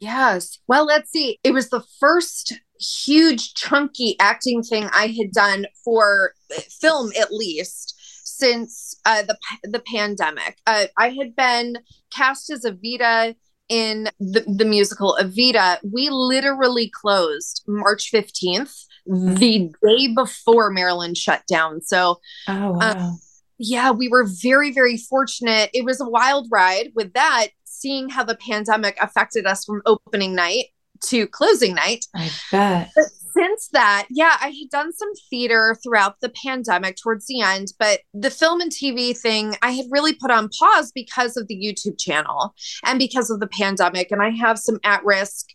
Yes. 0.00 0.58
Well, 0.66 0.86
let's 0.86 1.10
see. 1.10 1.38
It 1.42 1.52
was 1.52 1.70
the 1.70 1.84
first 2.00 2.58
huge 2.80 3.54
chunky 3.54 4.16
acting 4.20 4.62
thing 4.62 4.88
I 4.92 5.08
had 5.08 5.32
done 5.32 5.66
for 5.84 6.32
uh, 6.56 6.60
film 6.80 7.10
at 7.20 7.32
least 7.32 7.97
since 8.38 8.94
uh, 9.04 9.22
the 9.22 9.36
the 9.64 9.80
pandemic. 9.80 10.56
Uh, 10.66 10.84
I 10.96 11.10
had 11.10 11.34
been 11.34 11.78
cast 12.10 12.50
as 12.50 12.64
Evita 12.64 13.34
in 13.68 14.08
the, 14.18 14.44
the 14.46 14.64
musical 14.64 15.18
Evita. 15.20 15.78
We 15.82 16.08
literally 16.10 16.90
closed 16.90 17.62
March 17.66 18.10
15th, 18.12 18.74
the 19.06 19.70
day 19.86 20.14
before 20.14 20.70
Maryland 20.70 21.16
shut 21.16 21.42
down. 21.46 21.82
So, 21.82 22.20
oh, 22.48 22.72
wow. 22.72 22.78
Um, 22.80 23.18
yeah, 23.58 23.90
we 23.90 24.08
were 24.08 24.26
very, 24.26 24.72
very 24.72 24.96
fortunate. 24.96 25.70
It 25.74 25.84
was 25.84 26.00
a 26.00 26.08
wild 26.08 26.48
ride 26.50 26.92
with 26.94 27.12
that, 27.14 27.48
seeing 27.64 28.08
how 28.08 28.24
the 28.24 28.36
pandemic 28.36 28.96
affected 29.00 29.46
us 29.46 29.64
from 29.64 29.82
opening 29.84 30.34
night 30.34 30.66
to 31.06 31.26
closing 31.26 31.74
night. 31.74 32.06
I 32.14 32.30
bet. 32.50 32.90
But 32.94 33.06
since 33.38 33.68
that, 33.68 34.06
yeah, 34.10 34.36
I 34.40 34.48
had 34.48 34.70
done 34.70 34.92
some 34.92 35.12
theater 35.30 35.76
throughout 35.82 36.20
the 36.20 36.30
pandemic 36.30 36.96
towards 36.96 37.26
the 37.26 37.40
end, 37.40 37.68
but 37.78 38.00
the 38.12 38.30
film 38.30 38.60
and 38.60 38.70
TV 38.70 39.16
thing 39.16 39.54
I 39.62 39.70
had 39.72 39.86
really 39.90 40.14
put 40.14 40.30
on 40.30 40.48
pause 40.58 40.90
because 40.92 41.36
of 41.36 41.46
the 41.46 41.56
YouTube 41.56 41.98
channel 41.98 42.54
and 42.84 42.98
because 42.98 43.30
of 43.30 43.40
the 43.40 43.46
pandemic. 43.46 44.10
And 44.10 44.22
I 44.22 44.30
have 44.30 44.58
some 44.58 44.80
at 44.84 45.04
risk 45.04 45.46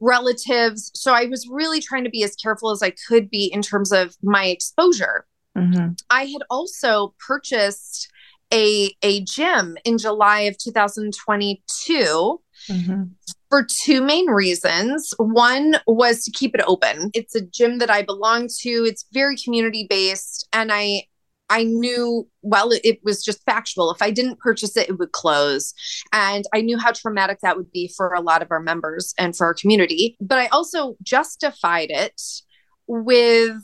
relatives. 0.00 0.90
So 0.94 1.12
I 1.12 1.26
was 1.26 1.46
really 1.50 1.80
trying 1.80 2.04
to 2.04 2.10
be 2.10 2.24
as 2.24 2.34
careful 2.34 2.70
as 2.70 2.82
I 2.82 2.92
could 3.08 3.30
be 3.30 3.46
in 3.52 3.62
terms 3.62 3.92
of 3.92 4.16
my 4.22 4.46
exposure. 4.46 5.26
Mm-hmm. 5.56 5.92
I 6.10 6.24
had 6.24 6.42
also 6.50 7.14
purchased 7.24 8.10
a 8.52 8.92
a 9.02 9.22
gym 9.24 9.76
in 9.84 9.98
July 9.98 10.40
of 10.40 10.58
2022 10.58 12.40
mm-hmm. 12.68 13.02
For 13.50 13.64
two 13.64 14.00
main 14.00 14.28
reasons. 14.28 15.12
One 15.18 15.76
was 15.86 16.24
to 16.24 16.30
keep 16.30 16.54
it 16.54 16.64
open. 16.66 17.10
It's 17.12 17.34
a 17.34 17.44
gym 17.44 17.78
that 17.78 17.90
I 17.90 18.02
belong 18.02 18.48
to. 18.60 18.70
It's 18.70 19.04
very 19.12 19.36
community 19.36 19.86
based, 19.90 20.48
and 20.52 20.70
I 20.72 21.02
I 21.52 21.64
knew 21.64 22.28
well 22.42 22.70
it, 22.72 23.00
was 23.02 23.24
just 23.24 23.44
factual. 23.44 23.90
If 23.90 24.00
I 24.00 24.12
didn't 24.12 24.38
purchase 24.38 24.76
it, 24.76 24.88
it 24.88 24.98
would 24.98 25.12
close, 25.12 25.74
and 26.12 26.44
I 26.54 26.60
knew 26.62 26.78
how 26.78 26.92
traumatic 26.92 27.40
that 27.42 27.56
would 27.56 27.72
be 27.72 27.92
for 27.96 28.14
a 28.14 28.20
lot 28.20 28.40
of 28.40 28.50
our 28.52 28.60
members 28.60 29.12
and 29.18 29.36
for 29.36 29.46
our 29.46 29.54
community. 29.54 30.16
But 30.20 30.38
I 30.38 30.46
also 30.46 30.96
justified 31.02 31.90
it 31.90 32.22
with 32.86 33.56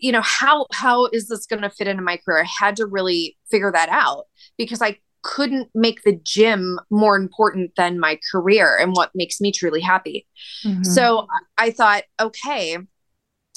you 0.00 0.12
know 0.12 0.20
how 0.20 0.66
how 0.72 1.06
is 1.06 1.28
this 1.28 1.46
going 1.46 1.62
to 1.62 1.70
fit 1.70 1.88
into 1.88 2.02
my 2.02 2.16
career 2.16 2.42
i 2.42 2.64
had 2.64 2.76
to 2.76 2.86
really 2.86 3.36
figure 3.50 3.72
that 3.72 3.88
out 3.88 4.26
because 4.56 4.80
i 4.80 4.96
couldn't 5.22 5.68
make 5.74 6.02
the 6.02 6.18
gym 6.22 6.78
more 6.90 7.16
important 7.16 7.72
than 7.76 7.98
my 7.98 8.18
career 8.30 8.76
and 8.76 8.92
what 8.92 9.10
makes 9.14 9.40
me 9.40 9.52
truly 9.52 9.80
happy 9.80 10.26
mm-hmm. 10.64 10.82
so 10.82 11.26
i 11.58 11.70
thought 11.70 12.04
okay 12.20 12.78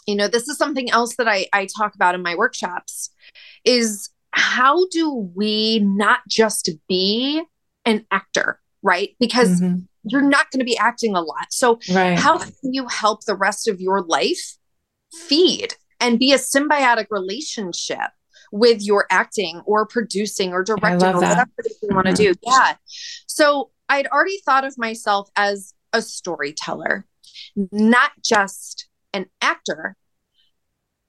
you 0.07 0.15
know 0.15 0.27
this 0.27 0.47
is 0.47 0.57
something 0.57 0.89
else 0.91 1.15
that 1.15 1.27
i 1.27 1.47
i 1.53 1.67
talk 1.77 1.95
about 1.95 2.15
in 2.15 2.21
my 2.21 2.35
workshops 2.35 3.09
is 3.65 4.09
how 4.31 4.85
do 4.89 5.31
we 5.35 5.79
not 5.79 6.19
just 6.27 6.69
be 6.87 7.41
an 7.85 8.05
actor 8.11 8.59
right 8.81 9.15
because 9.19 9.61
mm-hmm. 9.61 9.79
you're 10.03 10.21
not 10.21 10.49
going 10.51 10.59
to 10.59 10.65
be 10.65 10.77
acting 10.77 11.15
a 11.15 11.21
lot 11.21 11.47
so 11.51 11.79
right. 11.93 12.17
how 12.17 12.37
can 12.37 12.51
you 12.73 12.87
help 12.87 13.23
the 13.25 13.35
rest 13.35 13.67
of 13.67 13.79
your 13.79 14.01
life 14.01 14.57
feed 15.13 15.75
and 15.99 16.19
be 16.19 16.33
a 16.33 16.37
symbiotic 16.37 17.05
relationship 17.09 18.11
with 18.53 18.83
your 18.83 19.07
acting 19.09 19.63
or 19.65 19.83
producing 19.83 20.53
or 20.53 20.63
directing 20.63 21.09
or 21.09 21.21
whatever 21.21 21.49
you 21.81 21.89
want 21.89 22.05
to 22.05 22.13
mm-hmm. 22.13 22.33
do. 22.33 22.39
Yeah. 22.43 22.75
So 23.25 23.71
I'd 23.89 24.05
already 24.05 24.39
thought 24.45 24.63
of 24.63 24.77
myself 24.77 25.31
as 25.35 25.73
a 25.91 26.03
storyteller, 26.03 27.07
not 27.55 28.11
just 28.23 28.87
an 29.11 29.25
actor. 29.41 29.97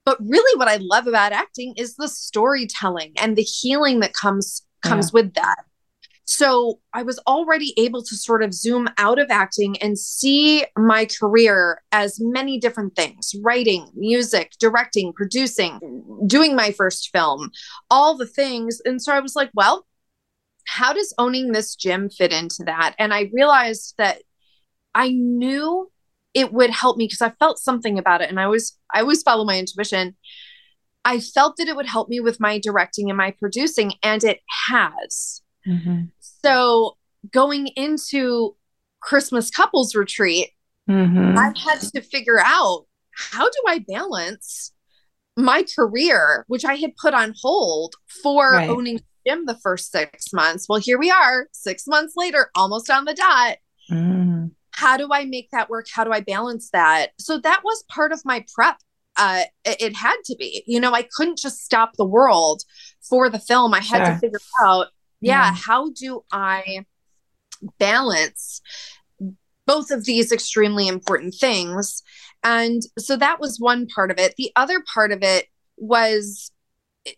But 0.06 0.18
really 0.20 0.58
what 0.58 0.68
I 0.68 0.76
love 0.76 1.06
about 1.06 1.32
acting 1.32 1.74
is 1.76 1.96
the 1.96 2.08
storytelling 2.08 3.12
and 3.18 3.36
the 3.36 3.42
healing 3.42 4.00
that 4.00 4.14
comes 4.14 4.62
comes 4.82 5.10
yeah. 5.12 5.20
with 5.20 5.34
that. 5.34 5.64
So 6.24 6.80
I 6.94 7.02
was 7.02 7.18
already 7.26 7.74
able 7.76 8.02
to 8.02 8.16
sort 8.16 8.42
of 8.42 8.54
zoom 8.54 8.88
out 8.96 9.18
of 9.18 9.30
acting 9.30 9.76
and 9.78 9.98
see 9.98 10.64
my 10.76 11.06
career 11.06 11.82
as 11.92 12.18
many 12.18 12.58
different 12.58 12.96
things 12.96 13.34
writing, 13.42 13.88
music, 13.94 14.52
directing, 14.58 15.12
producing, 15.12 16.02
doing 16.26 16.56
my 16.56 16.70
first 16.70 17.10
film, 17.12 17.50
all 17.90 18.16
the 18.16 18.26
things. 18.26 18.80
And 18.84 19.02
so 19.02 19.12
I 19.12 19.20
was 19.20 19.36
like, 19.36 19.50
well, 19.54 19.86
how 20.66 20.94
does 20.94 21.14
owning 21.18 21.52
this 21.52 21.76
gym 21.76 22.08
fit 22.08 22.32
into 22.32 22.64
that? 22.64 22.94
And 22.98 23.12
I 23.12 23.30
realized 23.34 23.94
that 23.98 24.22
I 24.94 25.10
knew 25.10 25.90
it 26.32 26.52
would 26.52 26.70
help 26.70 26.96
me 26.96 27.04
because 27.04 27.22
I 27.22 27.30
felt 27.38 27.58
something 27.58 27.98
about 27.98 28.22
it 28.22 28.28
and 28.28 28.40
I 28.40 28.44
always 28.44 28.76
I 28.92 29.00
always 29.00 29.22
follow 29.22 29.44
my 29.44 29.58
intuition. 29.58 30.16
I 31.04 31.20
felt 31.20 31.58
that 31.58 31.68
it 31.68 31.76
would 31.76 31.86
help 31.86 32.08
me 32.08 32.20
with 32.20 32.40
my 32.40 32.58
directing 32.58 33.10
and 33.10 33.16
my 33.18 33.30
producing 33.32 33.92
and 34.02 34.24
it 34.24 34.40
has. 34.68 35.42
Mm-hmm. 35.66 36.04
So 36.20 36.96
going 37.32 37.68
into 37.68 38.56
Christmas 39.00 39.50
couples 39.50 39.94
retreat, 39.94 40.50
mm-hmm. 40.88 41.38
I 41.38 41.52
had 41.58 41.80
to 41.80 42.00
figure 42.00 42.40
out 42.40 42.86
how 43.16 43.44
do 43.44 43.62
I 43.68 43.78
balance 43.80 44.72
my 45.36 45.64
career, 45.74 46.44
which 46.48 46.64
I 46.64 46.76
had 46.76 46.96
put 46.96 47.14
on 47.14 47.34
hold 47.40 47.94
for 48.22 48.52
right. 48.52 48.68
owning 48.68 49.00
gym 49.26 49.46
the 49.46 49.58
first 49.62 49.90
six 49.90 50.32
months. 50.32 50.66
Well, 50.68 50.80
here 50.80 50.98
we 50.98 51.10
are, 51.10 51.48
six 51.52 51.86
months 51.86 52.14
later, 52.16 52.50
almost 52.54 52.90
on 52.90 53.04
the 53.04 53.14
dot. 53.14 53.56
Mm. 53.90 54.52
How 54.72 54.96
do 54.96 55.08
I 55.12 55.24
make 55.24 55.50
that 55.52 55.70
work? 55.70 55.86
How 55.92 56.04
do 56.04 56.12
I 56.12 56.20
balance 56.20 56.70
that? 56.72 57.12
So 57.18 57.38
that 57.38 57.62
was 57.64 57.84
part 57.88 58.12
of 58.12 58.24
my 58.24 58.44
prep. 58.54 58.76
Uh, 59.16 59.44
it, 59.64 59.80
it 59.80 59.96
had 59.96 60.16
to 60.24 60.36
be, 60.36 60.64
you 60.66 60.80
know, 60.80 60.92
I 60.92 61.06
couldn't 61.16 61.38
just 61.38 61.64
stop 61.64 61.92
the 61.96 62.04
world 62.04 62.62
for 63.08 63.28
the 63.28 63.38
film. 63.38 63.72
I 63.72 63.80
had 63.80 64.04
sure. 64.04 64.14
to 64.14 64.18
figure 64.18 64.40
out 64.64 64.88
yeah, 65.24 65.46
yeah. 65.46 65.54
how 65.54 65.90
do 65.90 66.24
I 66.32 66.84
balance 67.78 68.60
both 69.66 69.90
of 69.90 70.04
these 70.04 70.32
extremely 70.32 70.88
important 70.88 71.34
things? 71.34 72.02
And 72.42 72.82
so 72.98 73.16
that 73.16 73.40
was 73.40 73.58
one 73.58 73.86
part 73.86 74.10
of 74.10 74.18
it. 74.18 74.34
The 74.36 74.52
other 74.56 74.82
part 74.92 75.12
of 75.12 75.22
it 75.22 75.46
was 75.76 76.50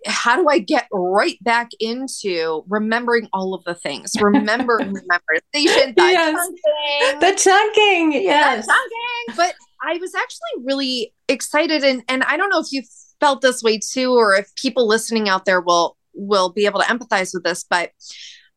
how 0.07 0.37
do 0.37 0.49
I 0.49 0.59
get 0.59 0.89
right 0.93 1.43
back 1.43 1.71
into 1.79 2.65
remembering 2.69 3.29
all 3.33 3.55
of 3.55 3.63
the 3.65 3.75
things? 3.75 4.13
Remember 4.21 4.79
memorization, 4.81 5.95
the 5.95 6.03
yes. 6.03 6.35
chunking. 6.35 7.21
The 7.21 7.37
chunking, 7.37 8.13
yes. 8.23 8.67
The 8.67 8.73
chunking. 8.73 9.37
But 9.37 9.55
I 9.83 9.99
was 9.99 10.15
actually 10.15 10.65
really 10.65 11.13
excited 11.29 11.85
and 11.85 12.03
and 12.09 12.25
I 12.25 12.37
don't 12.37 12.51
know 12.51 12.61
if 12.61 12.73
you 12.73 12.83
felt 13.21 13.41
this 13.41 13.63
way 13.63 13.79
too 13.79 14.13
or 14.13 14.35
if 14.35 14.53
people 14.57 14.87
listening 14.89 15.29
out 15.29 15.45
there 15.45 15.61
will 15.61 15.97
will 16.17 16.51
be 16.51 16.67
able 16.67 16.81
to 16.81 16.87
empathize 16.87 17.31
with 17.33 17.45
this, 17.45 17.65
but 17.69 17.91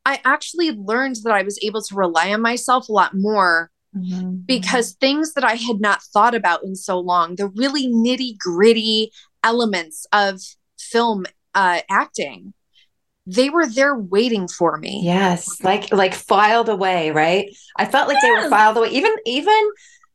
I 0.04 0.20
actually 0.24 0.72
learned 0.72 1.16
that 1.24 1.32
I 1.32 1.42
was 1.42 1.58
able 1.62 1.82
to 1.82 1.94
rely 1.94 2.32
on 2.32 2.40
myself 2.40 2.88
a 2.88 2.92
lot 2.92 3.12
more 3.14 3.70
mm-hmm. 3.96 4.36
because 4.46 4.92
things 4.92 5.34
that 5.34 5.44
I 5.44 5.54
had 5.54 5.80
not 5.80 6.02
thought 6.02 6.34
about 6.34 6.64
in 6.64 6.74
so 6.74 6.98
long, 6.98 7.36
the 7.36 7.48
really 7.48 7.86
nitty 7.86 8.38
gritty 8.38 9.12
elements 9.44 10.06
of 10.12 10.40
film 10.78 11.26
uh, 11.54 11.80
acting, 11.90 12.54
they 13.26 13.50
were 13.50 13.66
there 13.66 13.94
waiting 13.94 14.48
for 14.48 14.78
me. 14.78 15.02
Yes, 15.04 15.62
like 15.62 15.92
like 15.92 16.14
filed 16.14 16.68
away, 16.68 17.10
right? 17.10 17.54
I 17.76 17.84
felt 17.84 18.08
like 18.08 18.16
yes. 18.20 18.24
they 18.24 18.42
were 18.42 18.50
filed 18.50 18.78
away. 18.78 18.88
Even 18.90 19.14
even 19.26 19.70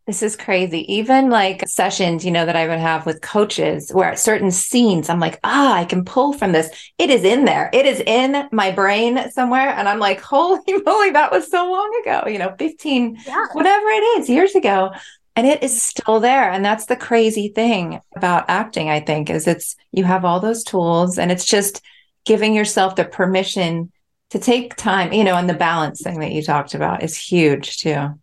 this 0.05 0.21
is 0.21 0.35
crazy. 0.35 0.91
Even 0.93 1.29
like 1.31 1.67
sessions, 1.67 2.23
you 2.23 2.31
know, 2.31 2.45
that 2.45 2.55
I 2.55 2.67
would 2.67 2.77
have 2.77 3.07
with 3.07 3.21
coaches 3.21 3.89
where 3.91 4.15
certain 4.15 4.51
scenes, 4.51 5.09
I'm 5.09 5.19
like, 5.19 5.39
ah, 5.43 5.73
I 5.73 5.85
can 5.85 6.05
pull 6.05 6.33
from 6.33 6.51
this. 6.51 6.69
It 6.99 7.09
is 7.09 7.23
in 7.23 7.45
there. 7.45 7.71
It 7.73 7.87
is 7.87 8.01
in 8.05 8.47
my 8.51 8.71
brain 8.71 9.31
somewhere. 9.31 9.69
And 9.69 9.89
I'm 9.89 9.97
like, 9.97 10.21
holy 10.21 10.61
moly, 10.85 11.11
that 11.11 11.31
was 11.31 11.49
so 11.49 11.71
long 11.71 12.01
ago, 12.03 12.27
you 12.27 12.37
know, 12.37 12.55
15, 12.59 13.17
yeah. 13.25 13.47
whatever 13.53 13.87
it 13.87 14.19
is, 14.19 14.29
years 14.29 14.53
ago. 14.53 14.91
And 15.35 15.47
it 15.47 15.63
is 15.63 15.81
still 15.81 16.19
there. 16.19 16.51
And 16.51 16.63
that's 16.63 16.85
the 16.85 16.95
crazy 16.95 17.49
thing 17.49 17.99
about 18.15 18.45
acting, 18.47 18.89
I 18.89 18.99
think, 18.99 19.29
is 19.29 19.47
it's 19.47 19.75
you 19.91 20.03
have 20.03 20.23
all 20.23 20.39
those 20.39 20.63
tools 20.63 21.17
and 21.17 21.31
it's 21.31 21.45
just 21.45 21.81
giving 22.25 22.53
yourself 22.53 22.95
the 22.95 23.05
permission 23.05 23.91
to 24.29 24.39
take 24.39 24.75
time, 24.75 25.13
you 25.13 25.23
know, 25.23 25.35
and 25.35 25.49
the 25.49 25.53
balance 25.53 26.01
thing 26.01 26.19
that 26.19 26.31
you 26.31 26.43
talked 26.43 26.73
about 26.73 27.03
is 27.03 27.17
huge 27.17 27.77
too. 27.77 28.19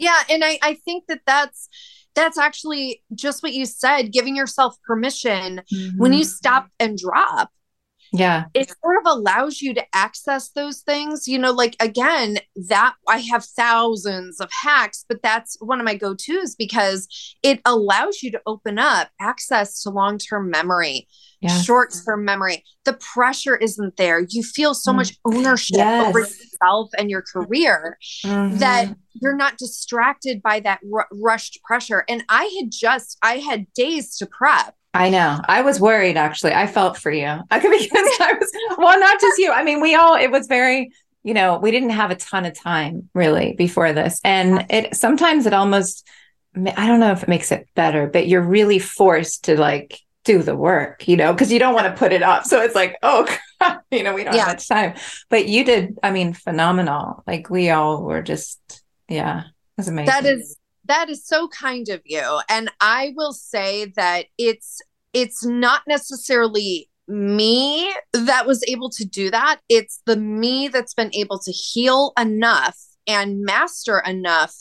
Yeah, 0.00 0.18
and 0.30 0.42
I 0.42 0.58
I 0.62 0.74
think 0.84 1.04
that 1.08 1.20
that's 1.26 1.68
that's 2.14 2.38
actually 2.38 3.02
just 3.14 3.42
what 3.42 3.52
you 3.52 3.66
said, 3.66 4.12
giving 4.12 4.34
yourself 4.34 4.74
permission 4.84 5.62
mm-hmm. 5.72 5.98
when 5.98 6.12
you 6.12 6.24
stop 6.24 6.68
and 6.80 6.98
drop 6.98 7.50
yeah 8.12 8.44
it 8.54 8.72
sort 8.82 8.96
of 8.98 9.06
allows 9.06 9.60
you 9.60 9.72
to 9.74 9.84
access 9.94 10.50
those 10.50 10.80
things 10.80 11.28
you 11.28 11.38
know 11.38 11.52
like 11.52 11.76
again 11.80 12.38
that 12.56 12.94
i 13.08 13.18
have 13.18 13.44
thousands 13.44 14.40
of 14.40 14.50
hacks 14.52 15.04
but 15.08 15.22
that's 15.22 15.56
one 15.60 15.80
of 15.80 15.84
my 15.84 15.94
go-to's 15.94 16.54
because 16.54 17.08
it 17.42 17.60
allows 17.64 18.22
you 18.22 18.30
to 18.30 18.40
open 18.46 18.78
up 18.78 19.08
access 19.20 19.82
to 19.82 19.90
long-term 19.90 20.50
memory 20.50 21.06
short-term 21.48 22.24
memory 22.24 22.62
the 22.84 22.92
pressure 22.94 23.56
isn't 23.56 23.96
there 23.96 24.26
you 24.28 24.42
feel 24.42 24.74
so 24.74 24.92
mm. 24.92 24.96
much 24.96 25.16
ownership 25.24 25.76
yes. 25.76 26.06
over 26.06 26.20
yourself 26.20 26.90
and 26.98 27.10
your 27.10 27.22
career 27.22 27.96
mm-hmm. 28.24 28.58
that 28.58 28.94
you're 29.14 29.36
not 29.36 29.56
distracted 29.56 30.42
by 30.42 30.60
that 30.60 30.80
r- 30.94 31.08
rushed 31.12 31.58
pressure 31.64 32.04
and 32.08 32.22
i 32.28 32.44
had 32.60 32.70
just 32.70 33.16
i 33.22 33.38
had 33.38 33.66
days 33.72 34.18
to 34.18 34.26
prep 34.26 34.74
I 34.92 35.08
know. 35.08 35.40
I 35.46 35.62
was 35.62 35.80
worried 35.80 36.16
actually. 36.16 36.52
I 36.52 36.66
felt 36.66 36.98
for 36.98 37.10
you. 37.12 37.38
I 37.50 37.60
could 37.60 37.70
because 37.70 37.90
I 38.20 38.34
was 38.38 38.50
well, 38.76 38.98
not 38.98 39.20
just 39.20 39.38
you. 39.38 39.52
I 39.52 39.62
mean, 39.62 39.80
we 39.80 39.94
all 39.94 40.16
it 40.16 40.30
was 40.30 40.46
very, 40.46 40.92
you 41.22 41.34
know, 41.34 41.58
we 41.58 41.70
didn't 41.70 41.90
have 41.90 42.10
a 42.10 42.16
ton 42.16 42.44
of 42.44 42.54
time 42.54 43.08
really 43.14 43.54
before 43.54 43.92
this. 43.92 44.20
And 44.24 44.66
it 44.68 44.96
sometimes 44.96 45.46
it 45.46 45.52
almost 45.52 46.06
I 46.56 46.86
don't 46.88 47.00
know 47.00 47.12
if 47.12 47.22
it 47.22 47.28
makes 47.28 47.52
it 47.52 47.68
better, 47.74 48.08
but 48.08 48.26
you're 48.26 48.42
really 48.42 48.80
forced 48.80 49.44
to 49.44 49.58
like 49.58 50.00
do 50.24 50.42
the 50.42 50.56
work, 50.56 51.06
you 51.06 51.16
know, 51.16 51.32
because 51.32 51.52
you 51.52 51.58
don't 51.58 51.74
want 51.74 51.86
to 51.86 51.98
put 51.98 52.12
it 52.12 52.22
off. 52.22 52.44
So 52.44 52.60
it's 52.60 52.74
like, 52.74 52.96
oh 53.02 53.26
crap, 53.58 53.84
you 53.90 54.02
know, 54.02 54.14
we 54.14 54.24
don't 54.24 54.34
yeah. 54.34 54.46
have 54.46 54.54
much 54.54 54.68
time. 54.68 54.94
But 55.28 55.46
you 55.46 55.64
did, 55.64 55.98
I 56.02 56.10
mean, 56.10 56.32
phenomenal. 56.32 57.22
Like 57.26 57.48
we 57.50 57.70
all 57.70 58.02
were 58.02 58.22
just, 58.22 58.82
yeah, 59.08 59.40
it 59.40 59.52
was 59.76 59.88
amazing. 59.88 60.06
That 60.06 60.26
is 60.26 60.56
that 60.90 61.08
is 61.08 61.26
so 61.26 61.48
kind 61.48 61.88
of 61.88 62.00
you. 62.04 62.40
And 62.48 62.70
i 62.80 63.12
will 63.16 63.32
say 63.32 63.86
that 63.96 64.26
it's 64.38 64.80
it's 65.12 65.44
not 65.44 65.82
necessarily 65.88 66.88
me 67.08 67.92
that 68.12 68.46
was 68.46 68.62
able 68.68 68.90
to 68.90 69.04
do 69.04 69.30
that. 69.30 69.60
It's 69.68 70.00
the 70.06 70.16
me 70.16 70.68
that's 70.68 70.94
been 70.94 71.10
able 71.14 71.40
to 71.40 71.50
heal 71.50 72.12
enough 72.18 72.78
and 73.06 73.40
master 73.40 73.98
enough 74.00 74.54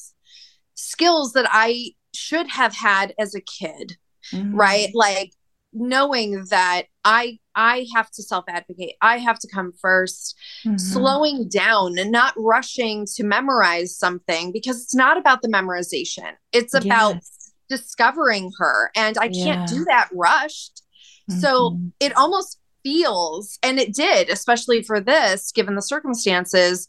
skills 0.73 1.33
that 1.33 1.47
i 1.51 1.91
should 2.15 2.47
have 2.47 2.73
had 2.73 3.13
as 3.19 3.35
a 3.35 3.41
kid 3.41 3.97
mm-hmm. 4.31 4.55
right? 4.55 4.89
Like 4.93 5.33
knowing 5.71 6.45
that 6.49 6.83
i 7.05 7.37
i 7.59 7.85
have 7.93 8.09
to 8.09 8.23
self 8.23 8.45
advocate 8.47 8.95
i 9.01 9.17
have 9.17 9.37
to 9.37 9.47
come 9.53 9.73
1st 9.83 10.33
mm-hmm. 10.65 10.77
slowing 10.77 11.47
down 11.49 11.97
and 11.99 12.11
not 12.11 12.33
rushing 12.37 13.05
to 13.15 13.23
memorize 13.23 13.95
something 13.95 14.51
because 14.51 14.81
it's 14.81 14.95
not 14.95 15.17
about 15.17 15.41
the 15.41 15.49
memorization 15.49 16.31
it's 16.53 16.73
about 16.73 17.15
yes. 17.15 17.51
discovering 17.67 18.49
her 18.57 18.89
and 18.95 19.17
i 19.17 19.29
yeah. 19.31 19.43
can't 19.43 19.69
do 19.69 19.83
that 19.85 20.09
rushed 20.13 20.81
mm-hmm. 21.29 21.39
so 21.39 21.77
it 21.99 22.15
almost 22.15 22.59
feels 22.83 23.59
and 23.61 23.77
it 23.77 23.93
did 23.93 24.29
especially 24.29 24.81
for 24.81 25.01
this 25.01 25.51
given 25.51 25.75
the 25.75 25.81
circumstances 25.81 26.87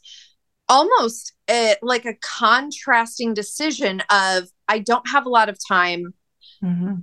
almost 0.69 1.33
a, 1.49 1.75
like 1.81 2.05
a 2.05 2.15
contrasting 2.21 3.33
decision 3.33 4.01
of 4.09 4.47
i 4.69 4.79
don't 4.79 5.09
have 5.09 5.25
a 5.25 5.29
lot 5.29 5.49
of 5.49 5.57
time 5.67 6.13
mm-hmm. 6.63 6.93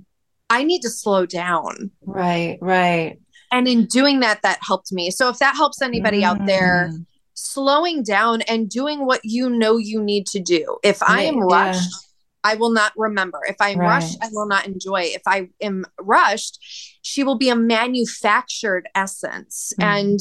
I 0.49 0.63
need 0.63 0.81
to 0.81 0.89
slow 0.89 1.25
down. 1.25 1.91
Right, 2.01 2.57
right. 2.61 3.19
And 3.51 3.67
in 3.67 3.85
doing 3.85 4.19
that, 4.19 4.41
that 4.43 4.59
helped 4.61 4.91
me. 4.91 5.11
So 5.11 5.29
if 5.29 5.39
that 5.39 5.55
helps 5.55 5.81
anybody 5.81 6.21
mm. 6.21 6.25
out 6.25 6.45
there, 6.45 6.89
mm. 6.91 7.05
slowing 7.33 8.03
down 8.03 8.41
and 8.43 8.69
doing 8.69 9.05
what 9.05 9.21
you 9.23 9.49
know 9.49 9.77
you 9.77 10.01
need 10.01 10.27
to 10.27 10.39
do. 10.39 10.77
If 10.83 11.01
I 11.01 11.23
am 11.23 11.39
rushed, 11.39 11.89
yeah. 11.91 12.51
I 12.51 12.55
will 12.55 12.69
not 12.69 12.93
remember. 12.95 13.41
If 13.47 13.57
I'm 13.59 13.79
right. 13.79 13.87
rushed, 13.87 14.17
I 14.21 14.29
will 14.31 14.47
not 14.47 14.67
enjoy. 14.67 15.01
If 15.01 15.23
I 15.27 15.49
am 15.61 15.85
rushed, 15.99 16.59
she 17.01 17.23
will 17.23 17.37
be 17.37 17.49
a 17.49 17.55
manufactured 17.55 18.87
essence. 18.95 19.73
Mm. 19.79 19.83
And 19.83 20.19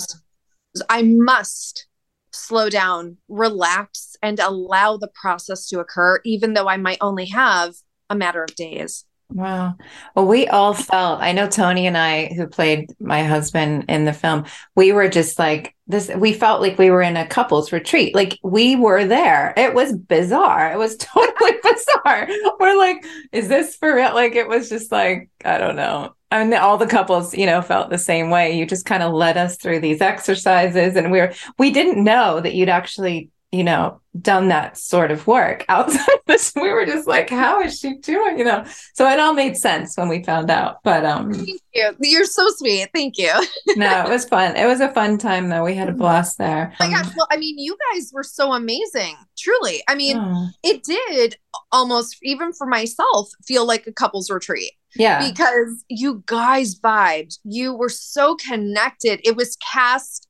I 0.88 1.02
must 1.02 1.86
slow 2.32 2.70
down, 2.70 3.18
relax, 3.28 4.16
and 4.22 4.38
allow 4.38 4.96
the 4.96 5.08
process 5.08 5.68
to 5.68 5.80
occur, 5.80 6.20
even 6.24 6.54
though 6.54 6.68
I 6.68 6.76
might 6.76 6.98
only 7.00 7.26
have 7.26 7.74
a 8.10 8.14
matter 8.14 8.42
of 8.42 8.54
days. 8.54 9.04
Wow. 9.30 9.76
Well, 10.14 10.26
we 10.26 10.48
all 10.48 10.72
felt, 10.72 11.20
I 11.20 11.32
know 11.32 11.48
Tony 11.48 11.86
and 11.86 11.98
I, 11.98 12.32
who 12.32 12.46
played 12.46 12.90
my 12.98 13.22
husband 13.24 13.84
in 13.86 14.06
the 14.06 14.14
film, 14.14 14.46
we 14.74 14.92
were 14.92 15.08
just 15.08 15.38
like 15.38 15.74
this, 15.86 16.10
we 16.16 16.32
felt 16.32 16.62
like 16.62 16.78
we 16.78 16.88
were 16.90 17.02
in 17.02 17.16
a 17.18 17.26
couples 17.26 17.70
retreat. 17.70 18.14
Like 18.14 18.38
we 18.42 18.74
were 18.74 19.04
there. 19.04 19.52
It 19.54 19.74
was 19.74 19.94
bizarre. 19.94 20.72
It 20.72 20.78
was 20.78 20.96
totally 21.00 21.52
bizarre. 21.62 22.26
We're 22.58 22.78
like, 22.78 23.04
is 23.30 23.48
this 23.48 23.76
for 23.76 23.94
real? 23.94 24.14
Like 24.14 24.34
it 24.34 24.48
was 24.48 24.70
just 24.70 24.90
like, 24.90 25.28
I 25.44 25.58
don't 25.58 25.76
know. 25.76 26.14
I 26.30 26.42
mean, 26.42 26.54
all 26.54 26.78
the 26.78 26.86
couples, 26.86 27.34
you 27.34 27.44
know, 27.44 27.60
felt 27.60 27.90
the 27.90 27.98
same 27.98 28.30
way. 28.30 28.56
You 28.58 28.64
just 28.66 28.86
kind 28.86 29.02
of 29.02 29.12
led 29.12 29.36
us 29.36 29.58
through 29.58 29.80
these 29.80 30.00
exercises 30.00 30.96
and 30.96 31.12
we 31.12 31.20
were, 31.20 31.34
we 31.58 31.70
didn't 31.70 32.02
know 32.02 32.40
that 32.40 32.54
you'd 32.54 32.68
actually 32.70 33.30
you 33.50 33.64
know, 33.64 34.00
done 34.20 34.48
that 34.48 34.76
sort 34.76 35.11
of 35.11 35.26
work 35.26 35.64
outside 35.68 36.18
this. 36.26 36.52
We 36.54 36.70
were 36.70 36.84
just 36.84 37.06
like, 37.06 37.30
how 37.30 37.61
is 37.62 37.78
she 37.78 37.94
doing? 37.96 38.38
You 38.38 38.44
know, 38.44 38.64
so 38.94 39.08
it 39.08 39.18
all 39.18 39.32
made 39.32 39.56
sense 39.56 39.96
when 39.96 40.08
we 40.08 40.22
found 40.22 40.50
out. 40.50 40.78
But 40.84 41.04
um 41.04 41.32
Thank 41.32 41.61
you. 41.74 41.96
You're 42.00 42.24
so 42.24 42.46
sweet. 42.56 42.90
Thank 42.94 43.16
you. 43.16 43.32
no, 43.76 44.04
it 44.04 44.08
was 44.11 44.26
fun. 44.26 44.56
It 44.56 44.66
was 44.66 44.80
a 44.80 44.92
fun 44.92 45.16
time 45.16 45.48
though. 45.48 45.64
We 45.64 45.74
had 45.74 45.88
a 45.88 45.92
blast 45.92 46.37
there. 46.37 46.74
Oh 46.78 46.87
my 46.87 46.92
gosh. 46.92 47.14
Well, 47.16 47.28
I 47.30 47.38
mean, 47.38 47.58
you 47.58 47.76
guys 47.92 48.11
were 48.12 48.24
so 48.24 48.52
amazing. 48.52 49.16
Truly. 49.38 49.82
I 49.88 49.94
mean, 49.94 50.18
oh. 50.18 50.48
it 50.62 50.82
did 50.84 51.37
almost 51.72 52.16
even 52.22 52.52
for 52.52 52.66
myself 52.66 53.30
feel 53.46 53.66
like 53.66 53.87
a 53.87 53.92
couples 53.92 54.30
retreat. 54.30 54.72
Yeah. 54.94 55.26
Because 55.26 55.84
you 55.88 56.22
guys 56.26 56.78
vibed. 56.78 57.38
You 57.44 57.74
were 57.74 57.88
so 57.88 58.37
connected. 58.37 59.20
It 59.24 59.37
was 59.37 59.56
cast 59.56 60.27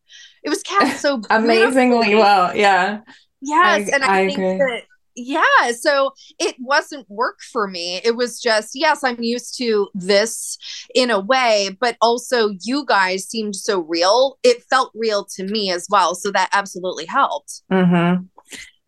it 0.48 0.50
was 0.50 0.62
cast 0.62 1.02
so 1.02 1.20
amazingly 1.30 2.14
well. 2.14 2.56
Yeah. 2.56 3.00
Yes. 3.40 3.90
I, 3.92 3.94
and 3.94 4.04
I, 4.04 4.20
I 4.20 4.26
think 4.26 4.38
agree. 4.38 4.58
that 4.58 4.82
yeah 5.20 5.72
so 5.72 6.12
it 6.38 6.54
wasn't 6.61 7.04
work 7.11 7.40
for 7.40 7.66
me 7.66 8.00
it 8.04 8.14
was 8.14 8.40
just 8.40 8.70
yes 8.74 9.02
i'm 9.02 9.20
used 9.20 9.58
to 9.58 9.88
this 9.92 10.56
in 10.94 11.11
a 11.11 11.18
way 11.18 11.76
but 11.80 11.96
also 12.00 12.50
you 12.62 12.84
guys 12.87 13.26
seemed 13.26 13.56
so 13.56 13.80
real 13.80 14.38
it 14.44 14.62
felt 14.70 14.92
real 14.94 15.24
to 15.24 15.42
me 15.42 15.72
as 15.72 15.88
well 15.90 16.14
so 16.14 16.30
that 16.30 16.48
absolutely 16.52 17.04
helped 17.04 17.62
mm-hmm. 17.72 18.22